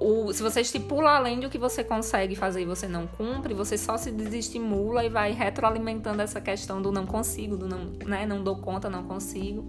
o, 0.00 0.32
se 0.32 0.42
você 0.42 0.60
estipula 0.60 1.10
além 1.10 1.40
do 1.40 1.50
que 1.50 1.58
você 1.58 1.82
consegue 1.82 2.36
fazer 2.36 2.62
e 2.62 2.64
você 2.64 2.86
não 2.86 3.06
cumpre, 3.06 3.52
você 3.52 3.76
só 3.76 3.96
se 3.96 4.10
desestimula 4.10 5.04
e 5.04 5.08
vai 5.08 5.32
retroalimentando 5.32 6.22
essa 6.22 6.40
questão 6.40 6.80
do 6.80 6.92
não 6.92 7.04
consigo, 7.04 7.56
do 7.56 7.66
não, 7.66 7.92
né, 8.06 8.24
não 8.24 8.42
dou 8.42 8.56
conta, 8.56 8.88
não 8.88 9.04
consigo. 9.04 9.68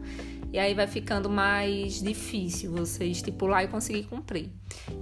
E 0.51 0.57
aí 0.57 0.73
vai 0.73 0.87
ficando 0.87 1.29
mais 1.29 2.01
difícil 2.01 2.71
você 2.71 3.05
estipular 3.05 3.63
e 3.63 3.67
conseguir 3.67 4.03
cumprir. 4.03 4.49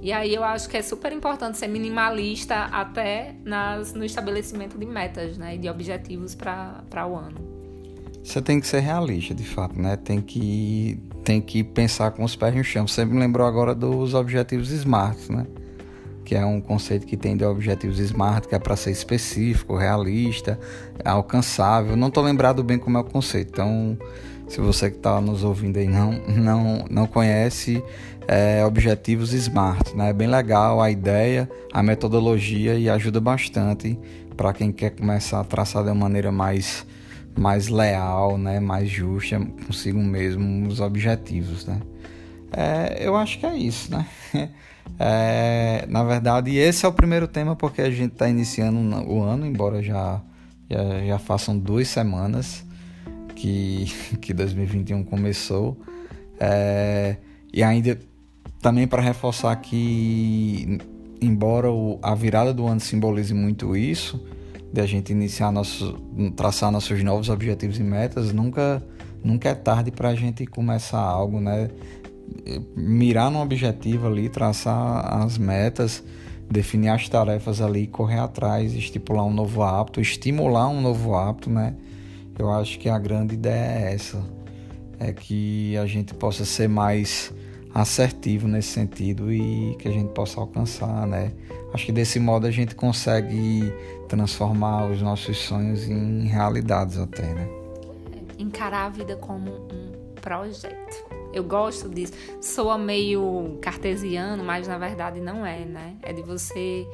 E 0.01 0.11
aí 0.11 0.33
eu 0.33 0.43
acho 0.43 0.69
que 0.69 0.77
é 0.77 0.81
super 0.81 1.11
importante 1.11 1.57
ser 1.57 1.67
minimalista 1.67 2.65
até 2.65 3.35
nas, 3.43 3.93
no 3.93 4.03
estabelecimento 4.03 4.77
de 4.77 4.85
metas 4.85 5.37
né, 5.37 5.55
e 5.55 5.57
de 5.57 5.69
objetivos 5.69 6.35
para 6.35 7.07
o 7.07 7.15
ano. 7.15 7.56
Você 8.27 8.41
tem 8.41 8.59
que 8.59 8.67
ser 8.67 8.81
realista, 8.81 9.33
de 9.33 9.45
fato, 9.45 9.81
né? 9.81 9.95
Tem 9.95 10.19
que, 10.19 10.99
tem 11.23 11.39
que 11.39 11.63
pensar 11.63 12.11
com 12.11 12.25
os 12.25 12.35
pés 12.35 12.53
no 12.53 12.61
chão. 12.61 12.85
Você 12.85 13.05
me 13.05 13.17
lembrou 13.17 13.47
agora 13.47 13.73
dos 13.73 14.13
objetivos 14.13 14.69
SMART, 14.69 15.29
né? 15.29 15.47
Que 16.25 16.35
é 16.35 16.45
um 16.45 16.59
conceito 16.59 17.07
que 17.07 17.15
tem 17.15 17.37
de 17.37 17.45
objetivos 17.45 17.99
SMART, 17.99 18.45
que 18.45 18.53
é 18.53 18.59
para 18.59 18.75
ser 18.75 18.91
específico, 18.91 19.77
realista, 19.77 20.59
alcançável. 21.05 21.95
Não 21.95 22.09
estou 22.09 22.21
lembrado 22.21 22.61
bem 22.65 22.77
como 22.77 22.97
é 22.97 22.99
o 22.99 23.03
conceito. 23.05 23.47
Então, 23.53 23.97
se 24.45 24.59
você 24.59 24.91
que 24.91 24.97
está 24.97 25.21
nos 25.21 25.45
ouvindo 25.45 25.77
aí 25.77 25.87
não, 25.87 26.11
não, 26.27 26.85
não 26.91 27.07
conhece, 27.07 27.81
é, 28.27 28.61
objetivos 28.65 29.31
SMART, 29.31 29.95
né? 29.95 30.09
É 30.09 30.13
bem 30.13 30.27
legal 30.27 30.81
a 30.81 30.91
ideia, 30.91 31.49
a 31.71 31.81
metodologia 31.81 32.75
e 32.75 32.89
ajuda 32.89 33.21
bastante 33.21 33.97
para 34.35 34.51
quem 34.51 34.69
quer 34.73 34.89
começar 34.89 35.39
a 35.39 35.45
traçar 35.45 35.81
de 35.81 35.91
uma 35.91 35.95
maneira 35.95 36.29
mais 36.29 36.85
mais 37.37 37.67
leal, 37.67 38.37
né, 38.37 38.59
mais 38.59 38.89
justa 38.89 39.39
consigo 39.65 39.99
mesmo 39.99 40.67
os 40.67 40.79
objetivos, 40.79 41.65
né? 41.65 41.79
É, 42.51 43.05
eu 43.05 43.15
acho 43.15 43.39
que 43.39 43.45
é 43.45 43.55
isso, 43.55 43.91
né? 43.91 44.05
É, 44.99 45.85
na 45.89 46.03
verdade, 46.03 46.55
esse 46.55 46.85
é 46.85 46.89
o 46.89 46.93
primeiro 46.93 47.27
tema 47.27 47.55
porque 47.55 47.81
a 47.81 47.91
gente 47.91 48.13
está 48.13 48.27
iniciando 48.29 48.79
o 49.07 49.21
ano, 49.21 49.45
embora 49.45 49.83
já, 49.83 50.21
já, 50.69 51.05
já 51.05 51.19
façam 51.19 51.59
duas 51.59 51.87
semanas 51.89 52.65
que, 53.35 53.85
que 54.19 54.33
2021 54.33 55.03
começou. 55.03 55.77
É, 56.39 57.17
e 57.53 57.61
ainda 57.61 57.99
também 58.61 58.87
para 58.87 59.01
reforçar 59.01 59.55
que, 59.57 60.79
embora 61.21 61.71
o, 61.71 61.99
a 62.01 62.15
virada 62.15 62.53
do 62.53 62.65
ano 62.65 62.79
simbolize 62.79 63.33
muito 63.33 63.75
isso, 63.75 64.23
de 64.77 64.81
a 64.81 64.85
gente 64.85 65.11
iniciar 65.11 65.51
nosso, 65.51 65.93
traçar 66.35 66.71
nossos 66.71 67.03
novos 67.03 67.29
objetivos 67.29 67.79
e 67.79 67.83
metas, 67.83 68.31
nunca, 68.31 68.83
nunca 69.23 69.49
é 69.49 69.55
tarde 69.55 69.89
para 69.89 70.09
a 70.09 70.15
gente 70.15 70.45
começar 70.45 70.99
algo, 70.99 71.41
né? 71.41 71.67
Mirar 72.75 73.31
num 73.31 73.41
objetivo 73.41 74.05
ali, 74.05 74.29
traçar 74.29 75.19
as 75.19 75.39
metas, 75.39 76.03
definir 76.47 76.89
as 76.89 77.09
tarefas 77.09 77.59
ali, 77.59 77.87
correr 77.87 78.19
atrás, 78.19 78.75
estipular 78.75 79.25
um 79.25 79.33
novo 79.33 79.63
hábito, 79.63 79.99
estimular 79.99 80.67
um 80.67 80.79
novo 80.79 81.15
hábito, 81.15 81.49
né? 81.49 81.75
Eu 82.37 82.51
acho 82.51 82.77
que 82.77 82.87
a 82.87 82.99
grande 82.99 83.33
ideia 83.33 83.89
é 83.89 83.93
essa, 83.95 84.23
é 84.99 85.11
que 85.11 85.75
a 85.75 85.87
gente 85.87 86.13
possa 86.13 86.45
ser 86.45 86.69
mais 86.69 87.33
assertivo 87.77 88.47
nesse 88.47 88.69
sentido 88.69 89.31
e 89.31 89.75
que 89.77 89.87
a 89.87 89.91
gente 89.91 90.11
possa 90.11 90.39
alcançar, 90.39 91.05
né? 91.05 91.31
Acho 91.71 91.85
que 91.85 91.91
desse 91.91 92.19
modo 92.19 92.47
a 92.47 92.51
gente 92.51 92.73
consegue 92.73 93.71
transformar 94.09 94.89
os 94.89 94.99
nossos 94.99 95.37
sonhos 95.37 95.87
em 95.87 96.25
realidades 96.25 96.97
até, 96.97 97.21
né? 97.21 97.47
Encarar 98.39 98.85
a 98.85 98.89
vida 98.89 99.15
como 99.17 99.51
um 99.51 100.15
projeto. 100.19 101.05
Eu 101.31 101.43
gosto 101.43 101.87
disso. 101.87 102.13
Soa 102.41 102.79
meio 102.79 103.59
cartesiano, 103.61 104.43
mas 104.43 104.67
na 104.67 104.79
verdade 104.79 105.19
não 105.19 105.45
é, 105.45 105.63
né? 105.63 105.97
É 106.01 106.11
de 106.11 106.23
você 106.23 106.87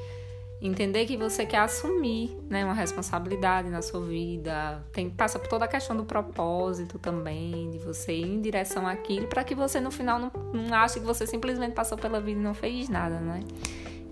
entender 0.67 1.05
que 1.05 1.17
você 1.17 1.45
quer 1.45 1.59
assumir 1.59 2.37
né, 2.49 2.63
uma 2.63 2.73
responsabilidade 2.73 3.69
na 3.69 3.81
sua 3.81 4.05
vida, 4.05 4.81
tem, 4.93 5.09
passa 5.09 5.37
por 5.37 5.47
toda 5.49 5.65
a 5.65 5.67
questão 5.67 5.95
do 5.95 6.05
propósito 6.05 6.97
também, 6.97 7.69
de 7.69 7.79
você 7.79 8.13
ir 8.13 8.25
em 8.25 8.41
direção 8.41 8.87
àquilo, 8.87 9.27
para 9.27 9.43
que 9.43 9.53
você 9.53 9.81
no 9.81 9.91
final 9.91 10.17
não, 10.17 10.31
não 10.53 10.73
ache 10.73 11.01
que 11.01 11.05
você 11.05 11.27
simplesmente 11.27 11.73
passou 11.73 11.97
pela 11.97 12.21
vida 12.21 12.39
e 12.39 12.43
não 12.43 12.53
fez 12.53 12.87
nada, 12.87 13.19
né? 13.19 13.41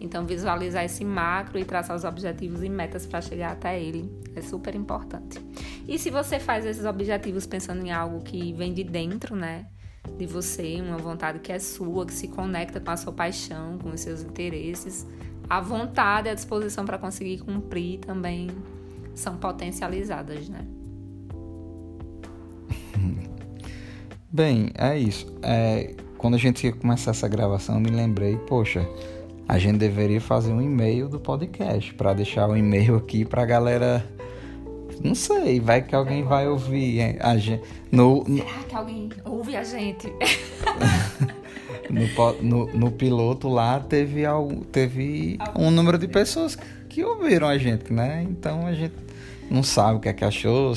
Então, 0.02 0.26
visualizar 0.26 0.84
esse 0.84 1.06
macro 1.06 1.60
e 1.60 1.64
traçar 1.64 1.96
os 1.96 2.04
objetivos 2.04 2.64
e 2.64 2.70
metas 2.70 3.06
para 3.06 3.22
chegar 3.22 3.52
até 3.52 3.80
ele 3.80 4.12
é 4.36 4.42
super 4.42 4.74
importante. 4.74 5.40
E 5.88 5.98
se 6.00 6.10
você 6.10 6.40
faz 6.40 6.66
esses 6.66 6.86
objetivos 6.86 7.46
pensando 7.46 7.86
em 7.86 7.92
algo 7.92 8.22
que 8.22 8.52
vem 8.54 8.74
de 8.74 8.84
dentro, 8.84 9.36
né? 9.36 9.68
De 10.18 10.26
você, 10.26 10.82
uma 10.82 10.98
vontade 10.98 11.38
que 11.38 11.52
é 11.52 11.60
sua, 11.60 12.06
que 12.08 12.14
se 12.14 12.28
conecta 12.28 12.80
com 12.80 12.90
a 12.90 12.98
sua 12.98 13.14
paixão, 13.14 13.78
com 13.78 13.90
os 13.90 14.02
seus 14.02 14.24
interesses, 14.24 15.06
a 15.52 15.60
vontade 15.60 16.30
e 16.30 16.32
a 16.32 16.34
disposição 16.34 16.86
para 16.86 16.98
conseguir 16.98 17.40
cumprir 17.40 18.00
também 18.00 18.50
são 19.14 19.36
potencializadas, 19.36 20.48
né? 20.48 20.66
Bem, 24.32 24.70
é 24.78 24.98
isso. 24.98 25.28
É, 25.42 25.94
quando 26.18 26.36
a 26.36 26.38
gente 26.38 26.66
ia 26.66 26.72
começar 26.72 27.12
essa 27.12 27.28
gravação, 27.28 27.76
eu 27.76 27.82
me 27.82 27.90
lembrei, 27.90 28.38
poxa, 28.38 28.88
a 29.46 29.60
gente 29.60 29.78
deveria 29.78 30.22
fazer 30.22 30.54
um 30.54 30.62
e-mail 30.62 31.10
do 31.10 31.20
podcast 31.20 31.94
para 31.96 32.14
deixar 32.14 32.48
o 32.48 32.54
um 32.54 32.58
e-mail 32.58 32.96
aqui 32.96 33.26
para 33.26 33.42
a 33.42 33.46
galera. 33.46 34.06
Não 35.04 35.14
sei, 35.14 35.60
vai 35.60 35.82
que 35.82 35.94
alguém 35.94 36.24
vai 36.24 36.48
ouvir 36.48 37.18
a 37.20 37.36
gente. 37.36 37.62
No... 37.92 38.24
Será 38.26 38.64
que 38.70 38.76
alguém 38.76 39.10
ouve 39.26 39.58
a 39.58 39.66
gente? 39.66 40.08
no, 41.91 42.41
no, 42.41 42.73
no, 42.73 42.91
piloto 42.91 43.47
lá 43.47 43.80
teve, 43.80 44.25
algo, 44.25 44.65
teve 44.65 45.38
um 45.56 45.69
número 45.69 45.97
de 45.97 46.08
pessoas 46.08 46.58
que 46.89 47.04
ouviram 47.04 47.47
a 47.47 47.58
gente, 47.58 47.91
né? 47.91 48.25
Então 48.30 48.65
a 48.65 48.73
gente 48.73 48.95
não 49.49 49.63
sabe 49.63 49.97
o 49.97 49.99
que 49.99 50.10
é 50.10 50.13
que 50.13 50.23
achou, 50.23 50.73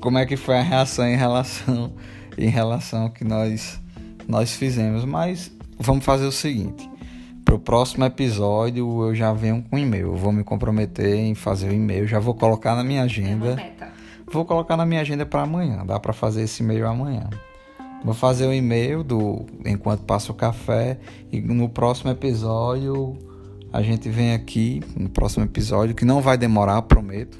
como 0.00 0.18
é 0.18 0.26
que 0.26 0.36
foi 0.36 0.58
a 0.58 0.62
reação 0.62 1.06
em 1.06 1.16
relação 1.16 1.92
em 2.36 2.48
relação 2.48 3.04
ao 3.04 3.10
que 3.10 3.24
nós 3.24 3.80
nós 4.28 4.54
fizemos, 4.54 5.04
mas 5.04 5.50
vamos 5.78 6.04
fazer 6.04 6.26
o 6.26 6.32
seguinte. 6.32 6.88
Para 7.44 7.54
o 7.56 7.58
próximo 7.58 8.04
episódio 8.04 9.02
eu 9.02 9.14
já 9.14 9.32
venho 9.32 9.62
com 9.68 9.76
e-mail. 9.76 10.08
Eu 10.08 10.16
vou 10.16 10.32
me 10.32 10.44
comprometer 10.44 11.16
em 11.16 11.34
fazer 11.34 11.68
o 11.68 11.72
e-mail. 11.72 12.06
Já 12.06 12.18
vou 12.18 12.34
colocar 12.34 12.74
na 12.74 12.84
minha 12.84 13.02
agenda. 13.02 13.60
É 13.60 13.92
vou 14.32 14.44
colocar 14.44 14.76
na 14.76 14.86
minha 14.86 15.00
agenda 15.00 15.26
para 15.26 15.42
amanhã. 15.42 15.84
Dá 15.84 16.00
para 16.00 16.12
fazer 16.12 16.42
esse 16.42 16.62
e-mail 16.62 16.86
amanhã. 16.86 17.28
Vou 18.04 18.14
fazer 18.14 18.46
o 18.46 18.52
e-mail 18.52 19.04
do 19.04 19.46
enquanto 19.64 20.02
passa 20.02 20.32
o 20.32 20.34
café 20.34 20.98
e 21.30 21.40
no 21.40 21.68
próximo 21.68 22.10
episódio 22.10 23.16
a 23.72 23.80
gente 23.80 24.08
vem 24.08 24.34
aqui 24.34 24.82
no 24.96 25.08
próximo 25.08 25.44
episódio 25.44 25.94
que 25.94 26.04
não 26.04 26.20
vai 26.20 26.36
demorar, 26.36 26.82
prometo. 26.82 27.38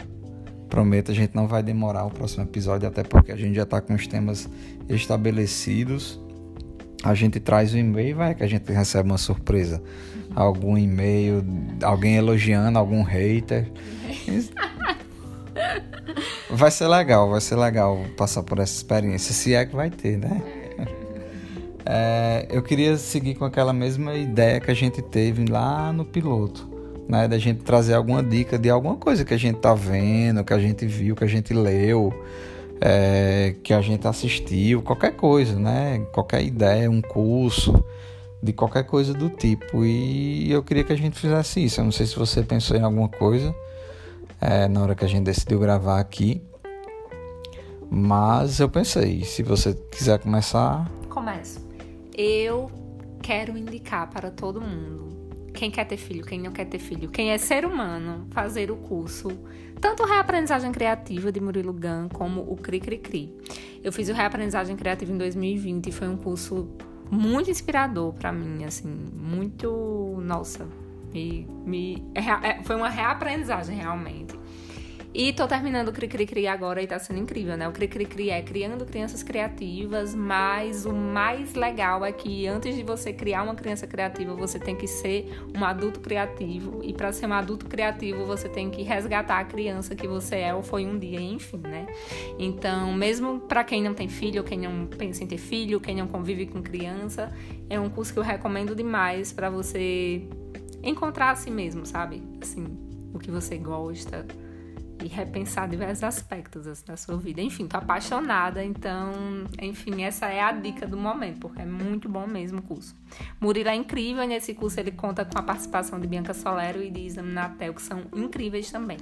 Prometo, 0.68 1.10
a 1.10 1.14
gente 1.14 1.34
não 1.34 1.46
vai 1.46 1.62
demorar 1.62 2.06
o 2.06 2.10
próximo 2.10 2.44
episódio 2.44 2.88
até 2.88 3.02
porque 3.02 3.32
a 3.32 3.36
gente 3.36 3.54
já 3.54 3.64
está 3.64 3.80
com 3.80 3.92
os 3.92 4.06
temas 4.06 4.48
estabelecidos 4.88 6.18
a 7.02 7.14
gente 7.14 7.40
traz 7.40 7.74
o 7.74 7.78
e-mail 7.78 8.10
e 8.10 8.12
vai 8.12 8.34
que 8.34 8.44
a 8.44 8.46
gente 8.46 8.70
recebe 8.72 9.08
uma 9.08 9.18
surpresa. 9.18 9.82
Algum 10.34 10.78
e-mail, 10.78 11.44
alguém 11.82 12.14
elogiando, 12.14 12.78
algum 12.78 13.02
hater. 13.02 13.70
vai 16.52 16.70
ser 16.70 16.86
legal, 16.86 17.30
vai 17.30 17.40
ser 17.40 17.56
legal 17.56 17.98
passar 18.16 18.42
por 18.42 18.58
essa 18.58 18.74
experiência, 18.74 19.32
se 19.32 19.54
é 19.54 19.64
que 19.64 19.74
vai 19.74 19.90
ter, 19.90 20.18
né? 20.18 20.42
É, 21.84 22.46
eu 22.48 22.62
queria 22.62 22.96
seguir 22.96 23.34
com 23.34 23.44
aquela 23.44 23.72
mesma 23.72 24.14
ideia 24.14 24.60
que 24.60 24.70
a 24.70 24.74
gente 24.74 25.02
teve 25.02 25.46
lá 25.46 25.92
no 25.92 26.04
piloto, 26.04 26.70
né? 27.08 27.26
Da 27.26 27.38
gente 27.38 27.64
trazer 27.64 27.94
alguma 27.94 28.22
dica 28.22 28.56
de 28.56 28.70
alguma 28.70 28.94
coisa 28.94 29.24
que 29.24 29.34
a 29.34 29.36
gente 29.36 29.58
tá 29.58 29.74
vendo, 29.74 30.44
que 30.44 30.52
a 30.52 30.60
gente 30.60 30.86
viu, 30.86 31.16
que 31.16 31.24
a 31.24 31.26
gente 31.26 31.52
leu, 31.52 32.14
é, 32.80 33.56
que 33.64 33.74
a 33.74 33.80
gente 33.80 34.06
assistiu, 34.06 34.80
qualquer 34.80 35.16
coisa, 35.16 35.58
né? 35.58 36.06
Qualquer 36.12 36.44
ideia, 36.44 36.88
um 36.88 37.02
curso, 37.02 37.84
de 38.40 38.52
qualquer 38.52 38.84
coisa 38.84 39.12
do 39.12 39.28
tipo. 39.28 39.84
E 39.84 40.52
eu 40.52 40.62
queria 40.62 40.84
que 40.84 40.92
a 40.92 40.96
gente 40.96 41.18
fizesse 41.18 41.64
isso. 41.64 41.80
Eu 41.80 41.84
não 41.84 41.92
sei 41.92 42.06
se 42.06 42.14
você 42.14 42.44
pensou 42.44 42.76
em 42.76 42.82
alguma 42.82 43.08
coisa 43.08 43.52
é, 44.42 44.66
na 44.66 44.82
hora 44.82 44.94
que 44.94 45.04
a 45.04 45.08
gente 45.08 45.24
decidiu 45.24 45.60
gravar 45.60 46.00
aqui. 46.00 46.42
Mas 47.88 48.58
eu 48.58 48.68
pensei, 48.68 49.22
se 49.24 49.42
você 49.42 49.74
quiser 49.92 50.18
começar. 50.18 50.90
Começo. 51.08 51.60
Eu 52.16 52.70
quero 53.22 53.56
indicar 53.56 54.10
para 54.10 54.30
todo 54.30 54.60
mundo. 54.60 55.12
Quem 55.54 55.70
quer 55.70 55.84
ter 55.84 55.98
filho, 55.98 56.24
quem 56.24 56.40
não 56.40 56.50
quer 56.50 56.64
ter 56.64 56.78
filho, 56.78 57.10
quem 57.10 57.30
é 57.30 57.38
ser 57.38 57.64
humano, 57.64 58.26
fazer 58.30 58.70
o 58.70 58.76
curso, 58.76 59.28
tanto 59.80 60.04
Reaprendizagem 60.04 60.72
Criativa 60.72 61.30
de 61.30 61.40
Murilo 61.40 61.74
Gun 61.74 62.08
como 62.10 62.40
o 62.40 62.56
Cri 62.56 62.80
Cri 62.80 62.98
Cri. 62.98 63.36
Eu 63.84 63.92
fiz 63.92 64.08
o 64.08 64.14
Reaprendizagem 64.14 64.74
Criativa 64.74 65.12
em 65.12 65.18
2020 65.18 65.88
e 65.88 65.92
foi 65.92 66.08
um 66.08 66.16
curso 66.16 66.70
muito 67.10 67.50
inspirador 67.50 68.14
para 68.14 68.32
mim, 68.32 68.64
assim, 68.64 68.88
muito, 68.88 70.18
nossa, 70.24 70.66
me, 71.12 71.46
me 71.64 72.02
é, 72.14 72.48
é, 72.48 72.62
foi 72.62 72.76
uma 72.76 72.88
reaprendizagem 72.88 73.76
realmente. 73.76 74.36
E 75.14 75.30
tô 75.34 75.46
terminando 75.46 75.88
o 75.88 75.92
Cri 75.92 76.08
Cri 76.08 76.24
Cri 76.24 76.46
agora 76.46 76.82
e 76.82 76.86
tá 76.86 76.98
sendo 76.98 77.20
incrível, 77.20 77.54
né? 77.54 77.68
O 77.68 77.72
Cri 77.72 77.86
Cri 77.86 78.06
Cri 78.06 78.30
é 78.30 78.40
criando 78.40 78.86
crianças 78.86 79.22
criativas, 79.22 80.14
mas 80.14 80.86
o 80.86 80.92
mais 80.92 81.54
legal 81.54 82.02
é 82.02 82.10
que 82.10 82.46
antes 82.46 82.74
de 82.74 82.82
você 82.82 83.12
criar 83.12 83.42
uma 83.42 83.54
criança 83.54 83.86
criativa, 83.86 84.34
você 84.34 84.58
tem 84.58 84.74
que 84.74 84.86
ser 84.86 85.30
um 85.54 85.62
adulto 85.66 86.00
criativo. 86.00 86.80
E 86.82 86.94
para 86.94 87.12
ser 87.12 87.26
um 87.26 87.34
adulto 87.34 87.66
criativo, 87.66 88.24
você 88.24 88.48
tem 88.48 88.70
que 88.70 88.82
resgatar 88.82 89.38
a 89.38 89.44
criança 89.44 89.94
que 89.94 90.08
você 90.08 90.36
é 90.36 90.54
ou 90.54 90.62
foi 90.62 90.86
um 90.86 90.98
dia, 90.98 91.20
enfim, 91.20 91.60
né? 91.62 91.86
Então, 92.38 92.94
mesmo 92.94 93.38
para 93.40 93.62
quem 93.64 93.82
não 93.82 93.92
tem 93.92 94.08
filho, 94.08 94.42
quem 94.42 94.60
não 94.60 94.86
pensa 94.86 95.22
em 95.22 95.26
ter 95.26 95.36
filho, 95.36 95.78
quem 95.78 95.94
não 95.94 96.08
convive 96.08 96.46
com 96.46 96.62
criança, 96.62 97.30
é 97.68 97.78
um 97.78 97.90
curso 97.90 98.14
que 98.14 98.18
eu 98.18 98.24
recomendo 98.24 98.74
demais 98.74 99.30
para 99.30 99.50
você 99.50 100.26
encontrar 100.82 101.30
a 101.30 101.34
si 101.34 101.50
mesmo, 101.50 101.86
sabe? 101.86 102.22
Assim, 102.40 102.66
o 103.12 103.18
que 103.18 103.30
você 103.30 103.56
gosta 103.58 104.26
e 105.04 105.08
repensar 105.08 105.68
diversos 105.68 106.04
aspectos 106.04 106.66
assim, 106.66 106.84
da 106.86 106.96
sua 106.96 107.16
vida. 107.16 107.40
Enfim, 107.40 107.66
tô 107.66 107.76
apaixonada, 107.76 108.64
então, 108.64 109.12
enfim, 109.60 110.02
essa 110.02 110.26
é 110.26 110.40
a 110.40 110.52
dica 110.52 110.86
do 110.86 110.96
momento, 110.96 111.40
porque 111.40 111.60
é 111.60 111.66
muito 111.66 112.08
bom 112.08 112.26
mesmo 112.26 112.60
o 112.60 112.62
curso. 112.62 112.94
Murilo 113.40 113.68
é 113.68 113.74
incrível, 113.74 114.22
e 114.22 114.26
nesse 114.26 114.54
curso 114.54 114.78
ele 114.78 114.92
conta 114.92 115.24
com 115.24 115.38
a 115.38 115.42
participação 115.42 116.00
de 116.00 116.06
Bianca 116.06 116.32
Solero 116.32 116.82
e 116.82 116.90
de 116.90 117.00
Isam 117.00 117.24
Natel, 117.24 117.74
que 117.74 117.82
são 117.82 118.02
incríveis 118.14 118.70
também. 118.70 118.98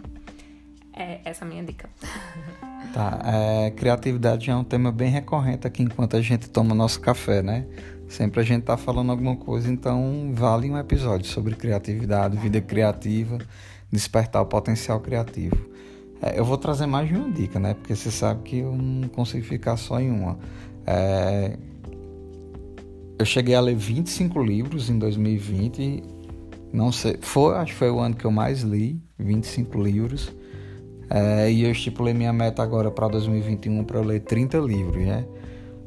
É 0.92 1.20
essa 1.24 1.44
a 1.44 1.48
minha 1.48 1.62
dica. 1.62 1.88
Tá, 2.92 3.20
é, 3.24 3.70
criatividade 3.70 4.50
é 4.50 4.56
um 4.56 4.64
tema 4.64 4.90
bem 4.90 5.10
recorrente 5.10 5.66
aqui 5.66 5.82
enquanto 5.82 6.16
a 6.16 6.20
gente 6.20 6.48
toma 6.50 6.74
nosso 6.74 7.00
café, 7.00 7.42
né? 7.42 7.66
Sempre 8.10 8.40
a 8.40 8.42
gente 8.42 8.64
tá 8.64 8.76
falando 8.76 9.12
alguma 9.12 9.36
coisa, 9.36 9.70
então 9.70 10.32
vale 10.34 10.68
um 10.68 10.76
episódio 10.76 11.28
sobre 11.28 11.54
criatividade, 11.54 12.36
vida 12.36 12.60
criativa, 12.60 13.38
despertar 13.88 14.42
o 14.42 14.46
potencial 14.46 14.98
criativo. 14.98 15.54
É, 16.20 16.36
eu 16.36 16.44
vou 16.44 16.58
trazer 16.58 16.86
mais 16.86 17.08
de 17.08 17.14
uma 17.14 17.30
dica, 17.30 17.60
né? 17.60 17.72
Porque 17.72 17.94
você 17.94 18.10
sabe 18.10 18.42
que 18.42 18.58
eu 18.58 18.72
não 18.72 19.06
consigo 19.06 19.44
ficar 19.44 19.76
só 19.76 20.00
em 20.00 20.10
uma. 20.10 20.36
É... 20.84 21.56
Eu 23.16 23.24
cheguei 23.24 23.54
a 23.54 23.60
ler 23.60 23.76
25 23.76 24.42
livros 24.42 24.90
em 24.90 24.98
2020. 24.98 26.02
Não 26.72 26.90
sei, 26.90 27.16
foi, 27.20 27.54
acho 27.58 27.72
que 27.72 27.78
foi 27.78 27.90
o 27.90 28.00
ano 28.00 28.16
que 28.16 28.24
eu 28.24 28.32
mais 28.32 28.62
li, 28.62 29.00
25 29.20 29.80
livros. 29.80 30.32
É, 31.08 31.48
e 31.48 31.62
eu 31.62 31.70
estipulei 31.70 32.12
minha 32.12 32.32
meta 32.32 32.60
agora 32.60 32.90
para 32.90 33.06
2021 33.06 33.84
para 33.84 33.98
eu 33.98 34.04
ler 34.04 34.18
30 34.18 34.58
livros, 34.58 35.06
né? 35.06 35.24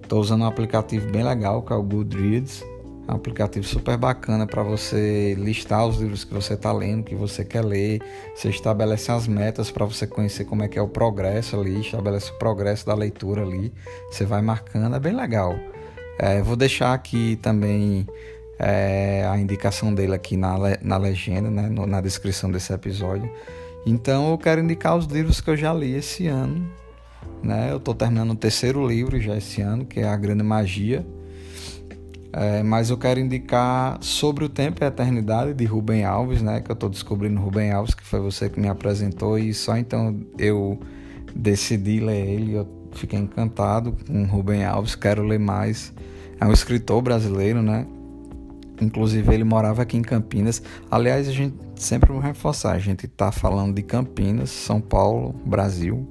Estou 0.04 0.20
usando 0.20 0.42
um 0.42 0.46
aplicativo 0.46 1.10
bem 1.10 1.24
legal 1.24 1.62
que 1.64 1.74
é 1.74 1.76
o 1.76 1.82
Goodreads. 1.82 2.64
É 3.08 3.12
um 3.12 3.16
aplicativo 3.16 3.66
super 3.66 3.98
bacana 3.98 4.46
para 4.46 4.62
você 4.62 5.34
listar 5.36 5.86
os 5.86 5.98
livros 5.98 6.24
que 6.24 6.34
você 6.34 6.54
está 6.54 6.72
lendo, 6.72 7.04
que 7.04 7.16
você 7.16 7.44
quer 7.44 7.64
ler. 7.64 8.02
Você 8.36 8.50
estabelece 8.50 9.12
as 9.12 9.28
metas 9.28 9.72
para 9.72 9.86
você 9.86 10.06
conhecer 10.06 10.46
como 10.46 10.64
é 10.64 10.68
que 10.68 10.78
é 10.78 10.82
o 10.82 10.88
progresso 10.88 11.60
ali, 11.60 11.82
estabelece 11.82 12.32
o 12.32 12.36
progresso 12.36 12.86
da 12.86 12.94
leitura 12.94 13.42
ali. 13.42 13.74
Você 14.12 14.26
vai 14.26 14.42
marcando, 14.42 14.96
é 14.96 15.00
bem 15.00 15.16
legal. 15.16 15.56
É, 16.20 16.42
vou 16.42 16.56
deixar 16.56 16.94
aqui 16.94 17.38
também 17.42 18.08
é, 18.60 19.26
a 19.28 19.38
indicação 19.38 19.94
dele 19.94 20.14
aqui 20.14 20.38
na, 20.38 20.56
na 20.82 20.98
legenda, 20.98 21.50
né, 21.50 21.70
na 21.70 22.02
descrição 22.02 22.52
desse 22.52 22.72
episódio. 22.72 23.30
Então 23.86 24.32
eu 24.32 24.38
quero 24.38 24.62
indicar 24.62 24.96
os 24.96 25.06
livros 25.06 25.42
que 25.42 25.50
eu 25.50 25.58
já 25.58 25.74
li 25.74 25.96
esse 25.96 26.28
ano. 26.28 26.83
Né? 27.42 27.72
Eu 27.72 27.78
estou 27.78 27.94
terminando 27.94 28.32
o 28.32 28.36
terceiro 28.36 28.88
livro 28.88 29.20
já 29.20 29.36
esse 29.38 29.62
ano, 29.62 29.86
que 29.86 30.00
é 30.00 30.08
A 30.08 30.16
Grande 30.16 30.44
Magia 30.44 31.06
é, 32.36 32.64
mas 32.64 32.90
eu 32.90 32.98
quero 32.98 33.20
indicar 33.20 34.00
sobre 34.02 34.44
o 34.44 34.50
tempo 34.50 34.84
e 34.84 34.86
a 34.86 34.88
eternidade 34.88 35.54
de 35.54 35.66
Rubem 35.66 36.04
Alves, 36.04 36.42
né? 36.42 36.62
Que 36.62 36.72
eu 36.72 36.74
estou 36.74 36.90
descobrindo 36.90 37.40
Rubem 37.40 37.72
Alves, 37.72 37.94
que 37.94 38.04
foi 38.04 38.20
você 38.20 38.50
que 38.50 38.60
me 38.60 38.68
apresentou 38.68 39.38
e 39.38 39.54
só 39.54 39.78
então 39.78 40.20
eu 40.40 40.80
decidi 41.36 42.00
ler 42.00 42.28
ele. 42.28 42.54
Eu 42.56 42.68
fiquei 42.94 43.20
encantado 43.20 43.96
com 44.08 44.26
Rubem 44.26 44.66
Alves, 44.66 44.96
quero 44.96 45.22
ler 45.22 45.38
mais. 45.38 45.94
É 46.42 46.46
um 46.46 46.52
escritor 46.52 47.04
brasileiro, 47.04 47.62
né? 47.62 47.86
Inclusive 48.82 49.32
ele 49.32 49.44
morava 49.44 49.84
aqui 49.84 49.96
em 49.96 50.02
Campinas. 50.02 50.60
Aliás, 50.90 51.28
a 51.28 51.32
gente 51.32 51.56
sempre 51.76 52.12
vai 52.12 52.30
reforçar, 52.30 52.72
a 52.72 52.80
gente 52.80 53.06
está 53.06 53.32
falando 53.32 53.76
de 53.76 53.84
Campinas, 53.84 54.50
São 54.50 54.82
Paulo, 54.82 55.36
Brasil. 55.46 56.08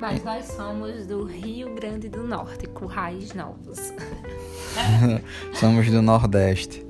Mas 0.00 0.24
nós 0.24 0.46
somos 0.46 1.06
do 1.06 1.24
Rio 1.24 1.74
Grande 1.74 2.08
do 2.08 2.26
Norte, 2.26 2.66
Currais 2.66 3.34
Novos. 3.34 3.92
Somos 5.52 5.90
do 5.90 6.00
Nordeste. 6.00 6.84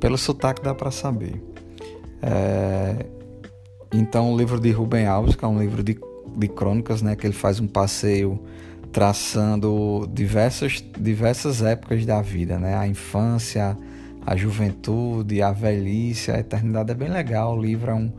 Pelo 0.00 0.16
sotaque 0.16 0.62
dá 0.62 0.74
para 0.74 0.90
saber. 0.90 1.42
É... 2.22 3.04
Então, 3.92 4.32
o 4.32 4.36
livro 4.36 4.58
de 4.58 4.70
Rubem 4.70 5.06
Alves, 5.06 5.36
que 5.36 5.44
é 5.44 5.48
um 5.48 5.58
livro 5.58 5.82
de, 5.82 5.98
de 6.36 6.48
crônicas, 6.48 7.02
né, 7.02 7.14
que 7.14 7.26
ele 7.26 7.34
faz 7.34 7.60
um 7.60 7.66
passeio 7.66 8.40
traçando 8.90 10.08
diversas, 10.12 10.82
diversas 10.98 11.62
épocas 11.62 12.06
da 12.06 12.22
vida, 12.22 12.58
né? 12.58 12.76
A 12.76 12.86
infância, 12.86 13.76
a 14.24 14.36
juventude, 14.36 15.42
a 15.42 15.52
velhice, 15.52 16.30
a 16.30 16.38
eternidade. 16.38 16.92
É 16.92 16.94
bem 16.94 17.10
legal. 17.10 17.58
O 17.58 17.60
livro 17.60 17.90
é 17.90 17.94
um, 17.94 18.12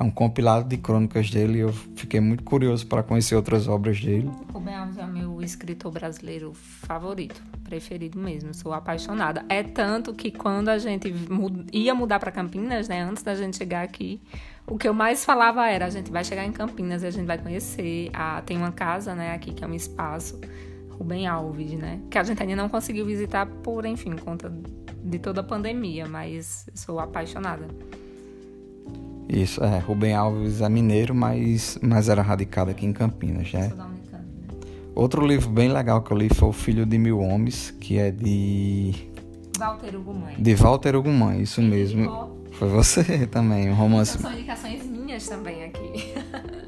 é 0.00 0.02
um 0.02 0.10
compilado 0.10 0.66
de 0.66 0.78
crônicas 0.78 1.28
dele 1.28 1.58
eu 1.58 1.72
fiquei 1.94 2.20
muito 2.20 2.42
curioso 2.42 2.86
para 2.86 3.02
conhecer 3.02 3.36
outras 3.36 3.68
obras 3.68 4.00
dele. 4.00 4.30
Rubem 4.50 4.74
Alves 4.74 4.96
é 4.96 5.06
meu 5.06 5.42
escritor 5.42 5.92
brasileiro 5.92 6.54
favorito, 6.54 7.42
preferido 7.62 8.18
mesmo, 8.18 8.54
sou 8.54 8.72
apaixonada. 8.72 9.44
É 9.46 9.62
tanto 9.62 10.14
que 10.14 10.30
quando 10.30 10.70
a 10.70 10.78
gente 10.78 11.14
ia 11.70 11.94
mudar 11.94 12.18
para 12.18 12.32
Campinas, 12.32 12.88
né, 12.88 13.02
antes 13.02 13.22
da 13.22 13.34
gente 13.34 13.58
chegar 13.58 13.82
aqui, 13.82 14.18
o 14.66 14.78
que 14.78 14.88
eu 14.88 14.94
mais 14.94 15.22
falava 15.22 15.68
era: 15.68 15.84
a 15.84 15.90
gente 15.90 16.10
vai 16.10 16.24
chegar 16.24 16.46
em 16.46 16.52
Campinas 16.52 17.02
e 17.02 17.06
a 17.06 17.10
gente 17.10 17.26
vai 17.26 17.36
conhecer. 17.36 18.08
A, 18.14 18.40
tem 18.40 18.56
uma 18.56 18.72
casa, 18.72 19.14
né, 19.14 19.34
aqui 19.34 19.52
que 19.52 19.62
é 19.62 19.66
um 19.66 19.74
espaço, 19.74 20.40
Rubem 20.92 21.26
Alves, 21.26 21.72
né, 21.72 22.00
que 22.10 22.16
a 22.16 22.22
gente 22.22 22.42
ainda 22.42 22.56
não 22.56 22.70
conseguiu 22.70 23.04
visitar 23.04 23.44
por, 23.44 23.84
enfim, 23.84 24.16
conta 24.16 24.50
de 25.04 25.18
toda 25.18 25.42
a 25.42 25.44
pandemia, 25.44 26.08
mas 26.08 26.70
sou 26.74 26.98
apaixonada. 26.98 27.68
Isso, 29.32 29.62
é. 29.62 29.78
Rubem 29.78 30.12
Alves 30.12 30.60
é 30.60 30.68
mineiro, 30.68 31.14
mas, 31.14 31.78
mas 31.80 32.08
era 32.08 32.20
radicado 32.20 32.70
aqui 32.70 32.84
em 32.84 32.92
Campinas, 32.92 33.52
né? 33.52 33.72
né? 33.76 33.90
Outro 34.94 35.24
livro 35.24 35.48
bem 35.48 35.68
legal 35.72 36.02
que 36.02 36.10
eu 36.10 36.16
li 36.16 36.28
foi 36.28 36.48
O 36.48 36.52
Filho 36.52 36.84
de 36.84 36.98
Mil 36.98 37.20
Homens, 37.20 37.70
que 37.80 37.96
é 37.96 38.10
de. 38.10 38.92
Walter 39.56 39.94
Ugumãe. 39.96 40.34
De 40.36 40.54
Walter 40.54 40.96
Ugumãe, 40.96 41.42
isso 41.42 41.62
mesmo. 41.62 42.38
Foi 42.52 42.68
você 42.68 43.26
também, 43.28 43.70
um 43.70 43.74
romance. 43.74 44.18
Então, 44.18 44.30
são 44.30 44.38
indicações 44.38 44.84
minhas 44.84 45.28
também 45.28 45.64
aqui. 45.64 46.12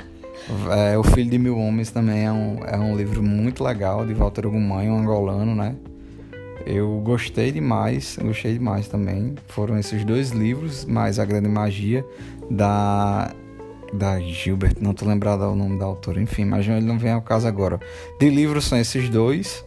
é, 0.70 0.96
o 0.96 1.02
Filho 1.02 1.30
de 1.30 1.38
Mil 1.38 1.58
Homens 1.58 1.90
também 1.90 2.24
é 2.24 2.32
um, 2.32 2.64
é 2.64 2.78
um 2.78 2.96
livro 2.96 3.22
muito 3.22 3.64
legal 3.64 4.06
de 4.06 4.14
Walter 4.14 4.46
Ugumãe, 4.46 4.88
um 4.88 4.98
angolano, 4.98 5.54
né? 5.54 5.74
Eu 6.66 7.00
gostei 7.00 7.50
demais, 7.52 8.18
gostei 8.20 8.54
demais 8.54 8.88
também. 8.88 9.34
Foram 9.48 9.78
esses 9.78 10.04
dois 10.04 10.30
livros, 10.30 10.84
mais 10.84 11.18
A 11.18 11.24
Grande 11.24 11.48
Magia, 11.48 12.04
da 12.50 13.34
da 13.92 14.18
Gilbert, 14.20 14.76
não 14.80 14.94
tô 14.94 15.04
lembrado 15.04 15.42
o 15.42 15.54
nome 15.54 15.78
da 15.78 15.84
autora, 15.84 16.20
enfim, 16.20 16.46
mas 16.46 16.66
ele 16.66 16.80
não 16.80 16.98
vem 16.98 17.12
ao 17.12 17.20
caso 17.20 17.46
agora. 17.46 17.78
De 18.18 18.30
livros 18.30 18.64
são 18.64 18.78
esses 18.78 19.08
dois, 19.10 19.62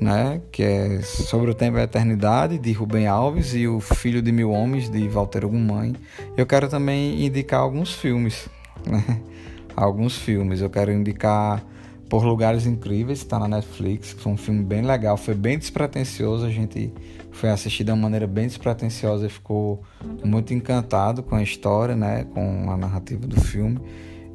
né, 0.00 0.40
que 0.50 0.64
é 0.64 1.00
Sobre 1.02 1.50
o 1.50 1.54
Tempo 1.54 1.78
e 1.78 1.80
a 1.80 1.84
Eternidade, 1.84 2.58
de 2.58 2.72
Rubem 2.72 3.06
Alves, 3.06 3.54
e 3.54 3.68
O 3.68 3.78
Filho 3.78 4.20
de 4.20 4.32
Mil 4.32 4.50
Homens, 4.50 4.90
de 4.90 5.06
Walter 5.08 5.44
Ugumãe. 5.44 5.94
Eu 6.36 6.44
quero 6.44 6.68
também 6.68 7.24
indicar 7.24 7.60
alguns 7.60 7.94
filmes, 7.94 8.48
né, 8.84 9.20
alguns 9.76 10.16
filmes. 10.18 10.60
Eu 10.60 10.68
quero 10.68 10.90
indicar 10.90 11.64
Por 12.12 12.26
Lugares 12.26 12.66
Incríveis, 12.66 13.20
está 13.20 13.38
na 13.38 13.48
Netflix. 13.48 14.12
Foi 14.12 14.32
um 14.32 14.36
filme 14.36 14.62
bem 14.62 14.82
legal, 14.82 15.16
foi 15.16 15.32
bem 15.34 15.58
despretensioso. 15.58 16.44
A 16.44 16.50
gente 16.50 16.92
foi 17.30 17.48
assistir 17.48 17.84
de 17.84 17.90
uma 17.90 17.96
maneira 17.96 18.26
bem 18.26 18.46
despretensiosa 18.46 19.24
e 19.24 19.30
ficou 19.30 19.82
muito 20.22 20.52
encantado 20.52 21.22
com 21.22 21.34
a 21.36 21.42
história, 21.42 21.96
né? 21.96 22.24
Com 22.24 22.70
a 22.70 22.76
narrativa 22.76 23.26
do 23.26 23.40
filme. 23.40 23.80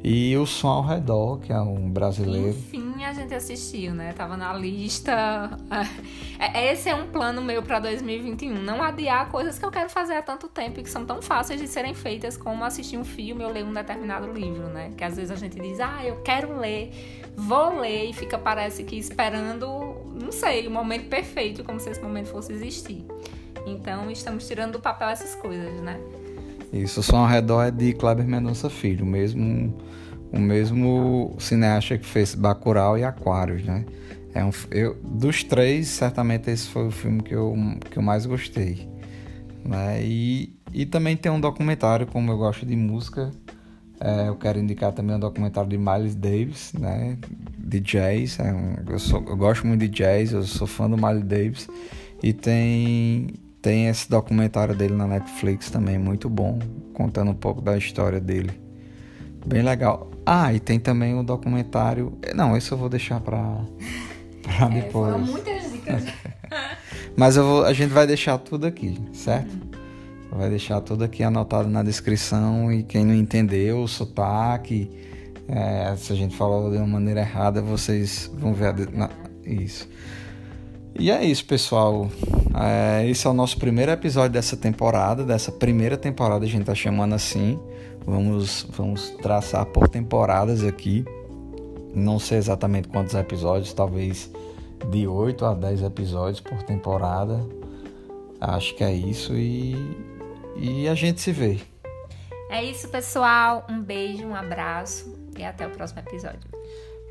E 0.02 0.36
o 0.36 0.46
Som 0.46 0.68
ao 0.68 0.82
Redor, 0.82 1.40
que 1.40 1.52
é 1.52 1.60
um 1.60 1.90
brasileiro. 1.90 2.50
Enfim, 2.50 3.04
a 3.04 3.12
gente 3.12 3.34
assistiu, 3.34 3.92
né? 3.92 4.12
Tava 4.12 4.36
na 4.36 4.52
lista. 4.54 5.50
É, 6.40 6.72
esse 6.72 6.88
é 6.88 6.94
um 6.94 7.08
plano 7.08 7.42
meu 7.42 7.64
para 7.64 7.80
2021. 7.80 8.62
Não 8.62 8.80
adiar 8.80 9.28
coisas 9.28 9.58
que 9.58 9.64
eu 9.64 9.72
quero 9.72 9.90
fazer 9.90 10.14
há 10.14 10.22
tanto 10.22 10.46
tempo 10.46 10.78
e 10.78 10.84
que 10.84 10.88
são 10.88 11.04
tão 11.04 11.20
fáceis 11.20 11.60
de 11.60 11.66
serem 11.66 11.94
feitas 11.94 12.36
como 12.36 12.62
assistir 12.62 12.96
um 12.96 13.04
filme 13.04 13.44
ou 13.44 13.50
ler 13.50 13.64
um 13.64 13.72
determinado 13.72 14.32
livro, 14.32 14.68
né? 14.68 14.92
Que 14.96 15.02
às 15.02 15.16
vezes 15.16 15.32
a 15.32 15.34
gente 15.34 15.58
diz, 15.58 15.80
ah, 15.80 15.98
eu 16.04 16.22
quero 16.22 16.56
ler, 16.56 16.92
vou 17.36 17.80
ler 17.80 18.10
e 18.10 18.12
fica, 18.12 18.38
parece 18.38 18.84
que 18.84 18.96
esperando, 18.96 19.66
não 20.14 20.30
sei, 20.30 20.68
o 20.68 20.70
momento 20.70 21.08
perfeito, 21.08 21.64
como 21.64 21.80
se 21.80 21.90
esse 21.90 22.00
momento 22.00 22.28
fosse 22.28 22.52
existir. 22.52 23.04
Então, 23.66 24.08
estamos 24.12 24.46
tirando 24.46 24.74
do 24.74 24.80
papel 24.80 25.08
essas 25.08 25.34
coisas, 25.34 25.80
né? 25.82 25.98
Isso, 26.72 27.02
Som 27.02 27.18
ao 27.18 27.26
Redor 27.26 27.62
é 27.64 27.70
de 27.70 27.92
Kleber 27.94 28.26
Mendonça 28.26 28.68
Filho, 28.68 29.04
o 29.04 29.08
mesmo, 29.08 29.74
o 30.32 30.38
mesmo 30.38 31.36
cineasta 31.38 31.96
que 31.96 32.06
fez 32.06 32.34
Bacurau 32.34 32.98
e 32.98 33.04
Aquários, 33.04 33.64
né? 33.64 33.84
É 34.34 34.44
um, 34.44 34.50
eu, 34.70 34.94
dos 35.02 35.42
três, 35.42 35.88
certamente 35.88 36.50
esse 36.50 36.68
foi 36.68 36.86
o 36.86 36.90
filme 36.90 37.22
que 37.22 37.34
eu, 37.34 37.54
que 37.90 37.98
eu 37.98 38.02
mais 38.02 38.26
gostei. 38.26 38.88
Né? 39.64 40.02
E, 40.04 40.54
e 40.72 40.86
também 40.86 41.16
tem 41.16 41.32
um 41.32 41.40
documentário, 41.40 42.06
como 42.06 42.30
eu 42.30 42.36
gosto 42.36 42.66
de 42.66 42.76
música, 42.76 43.32
é, 44.00 44.28
eu 44.28 44.36
quero 44.36 44.58
indicar 44.58 44.92
também 44.92 45.16
um 45.16 45.18
documentário 45.18 45.68
de 45.68 45.76
Miles 45.76 46.14
Davis, 46.14 46.72
né? 46.72 47.18
De 47.58 47.80
jazz. 47.80 48.38
É 48.38 48.52
um, 48.52 48.76
eu, 48.88 48.98
sou, 48.98 49.24
eu 49.26 49.36
gosto 49.36 49.66
muito 49.66 49.80
de 49.80 49.88
jazz, 49.88 50.32
eu 50.32 50.42
sou 50.44 50.66
fã 50.66 50.88
do 50.88 50.96
Miles 50.96 51.24
Davis. 51.24 51.68
E 52.22 52.32
tem 52.32 53.28
tem 53.60 53.88
esse 53.88 54.08
documentário 54.08 54.74
dele 54.74 54.94
na 54.94 55.06
Netflix 55.06 55.70
também, 55.70 55.98
muito 55.98 56.28
bom, 56.28 56.58
contando 56.94 57.30
um 57.30 57.34
pouco 57.34 57.60
da 57.60 57.76
história 57.76 58.20
dele. 58.20 58.50
Bem 59.46 59.62
legal. 59.62 60.10
Ah, 60.26 60.52
e 60.52 60.60
tem 60.60 60.78
também 60.78 61.14
o 61.14 61.20
um 61.20 61.24
documentário. 61.24 62.18
Não, 62.34 62.56
esse 62.56 62.70
eu 62.70 62.78
vou 62.78 62.88
deixar 62.88 63.20
pra, 63.20 63.38
pra 64.42 64.66
é, 64.66 64.82
depois. 64.82 65.12
Foram 65.12 65.26
muitas 65.26 65.72
dicas. 65.72 66.04
Mas 67.16 67.36
eu 67.36 67.44
vou, 67.44 67.64
a 67.64 67.72
gente 67.72 67.90
vai 67.90 68.06
deixar 68.06 68.38
tudo 68.38 68.66
aqui, 68.66 69.00
certo? 69.12 69.52
Uhum. 69.52 70.38
Vai 70.38 70.50
deixar 70.50 70.80
tudo 70.80 71.02
aqui 71.02 71.22
anotado 71.22 71.68
na 71.68 71.82
descrição 71.82 72.72
e 72.72 72.82
quem 72.82 73.04
não 73.04 73.14
entendeu 73.14 73.82
o 73.82 73.88
sotaque, 73.88 74.90
é, 75.48 75.96
se 75.96 76.12
a 76.12 76.16
gente 76.16 76.36
falou 76.36 76.70
de 76.70 76.76
uma 76.76 76.86
maneira 76.86 77.20
errada, 77.20 77.62
vocês 77.62 78.30
vão 78.34 78.52
ver 78.52 78.66
a, 78.66 78.72
na, 78.92 79.10
isso. 79.44 79.88
E 80.98 81.12
é 81.12 81.24
isso, 81.24 81.44
pessoal. 81.44 82.08
É, 82.60 83.08
esse 83.08 83.24
é 83.24 83.30
o 83.30 83.32
nosso 83.32 83.56
primeiro 83.56 83.92
episódio 83.92 84.32
dessa 84.32 84.56
temporada, 84.56 85.24
dessa 85.24 85.52
primeira 85.52 85.96
temporada 85.96 86.44
a 86.44 86.48
gente 86.48 86.64
tá 86.64 86.74
chamando 86.74 87.14
assim. 87.14 87.56
Vamos, 88.04 88.66
vamos 88.70 89.10
traçar 89.22 89.64
por 89.66 89.88
temporadas 89.88 90.64
aqui. 90.64 91.04
Não 91.94 92.18
sei 92.18 92.38
exatamente 92.38 92.88
quantos 92.88 93.14
episódios, 93.14 93.72
talvez 93.72 94.28
de 94.90 95.06
8 95.06 95.44
a 95.44 95.54
10 95.54 95.82
episódios 95.82 96.40
por 96.40 96.64
temporada. 96.64 97.46
Acho 98.40 98.74
que 98.74 98.82
é 98.82 98.92
isso 98.92 99.34
e, 99.34 99.76
e 100.56 100.88
a 100.88 100.96
gente 100.96 101.20
se 101.20 101.30
vê. 101.30 101.58
É 102.50 102.64
isso, 102.64 102.88
pessoal. 102.88 103.64
Um 103.70 103.80
beijo, 103.80 104.26
um 104.26 104.34
abraço 104.34 105.16
e 105.38 105.44
até 105.44 105.64
o 105.64 105.70
próximo 105.70 106.00
episódio. 106.00 106.40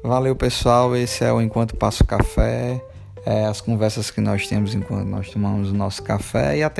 Valeu, 0.03 0.35
pessoal. 0.35 0.93
Esse 0.93 1.23
é 1.23 1.31
o 1.31 1.41
Enquanto 1.41 1.77
Passo 1.77 2.03
Café 2.03 2.83
é, 3.27 3.45
as 3.45 3.59
conversas 3.59 4.09
que 4.09 4.21
nós 4.21 4.47
temos 4.47 4.73
enquanto 4.73 5.05
nós 5.05 5.29
tomamos 5.29 5.69
o 5.69 5.73
nosso 5.73 6.01
café 6.01 6.57
e 6.57 6.63
até 6.63 6.75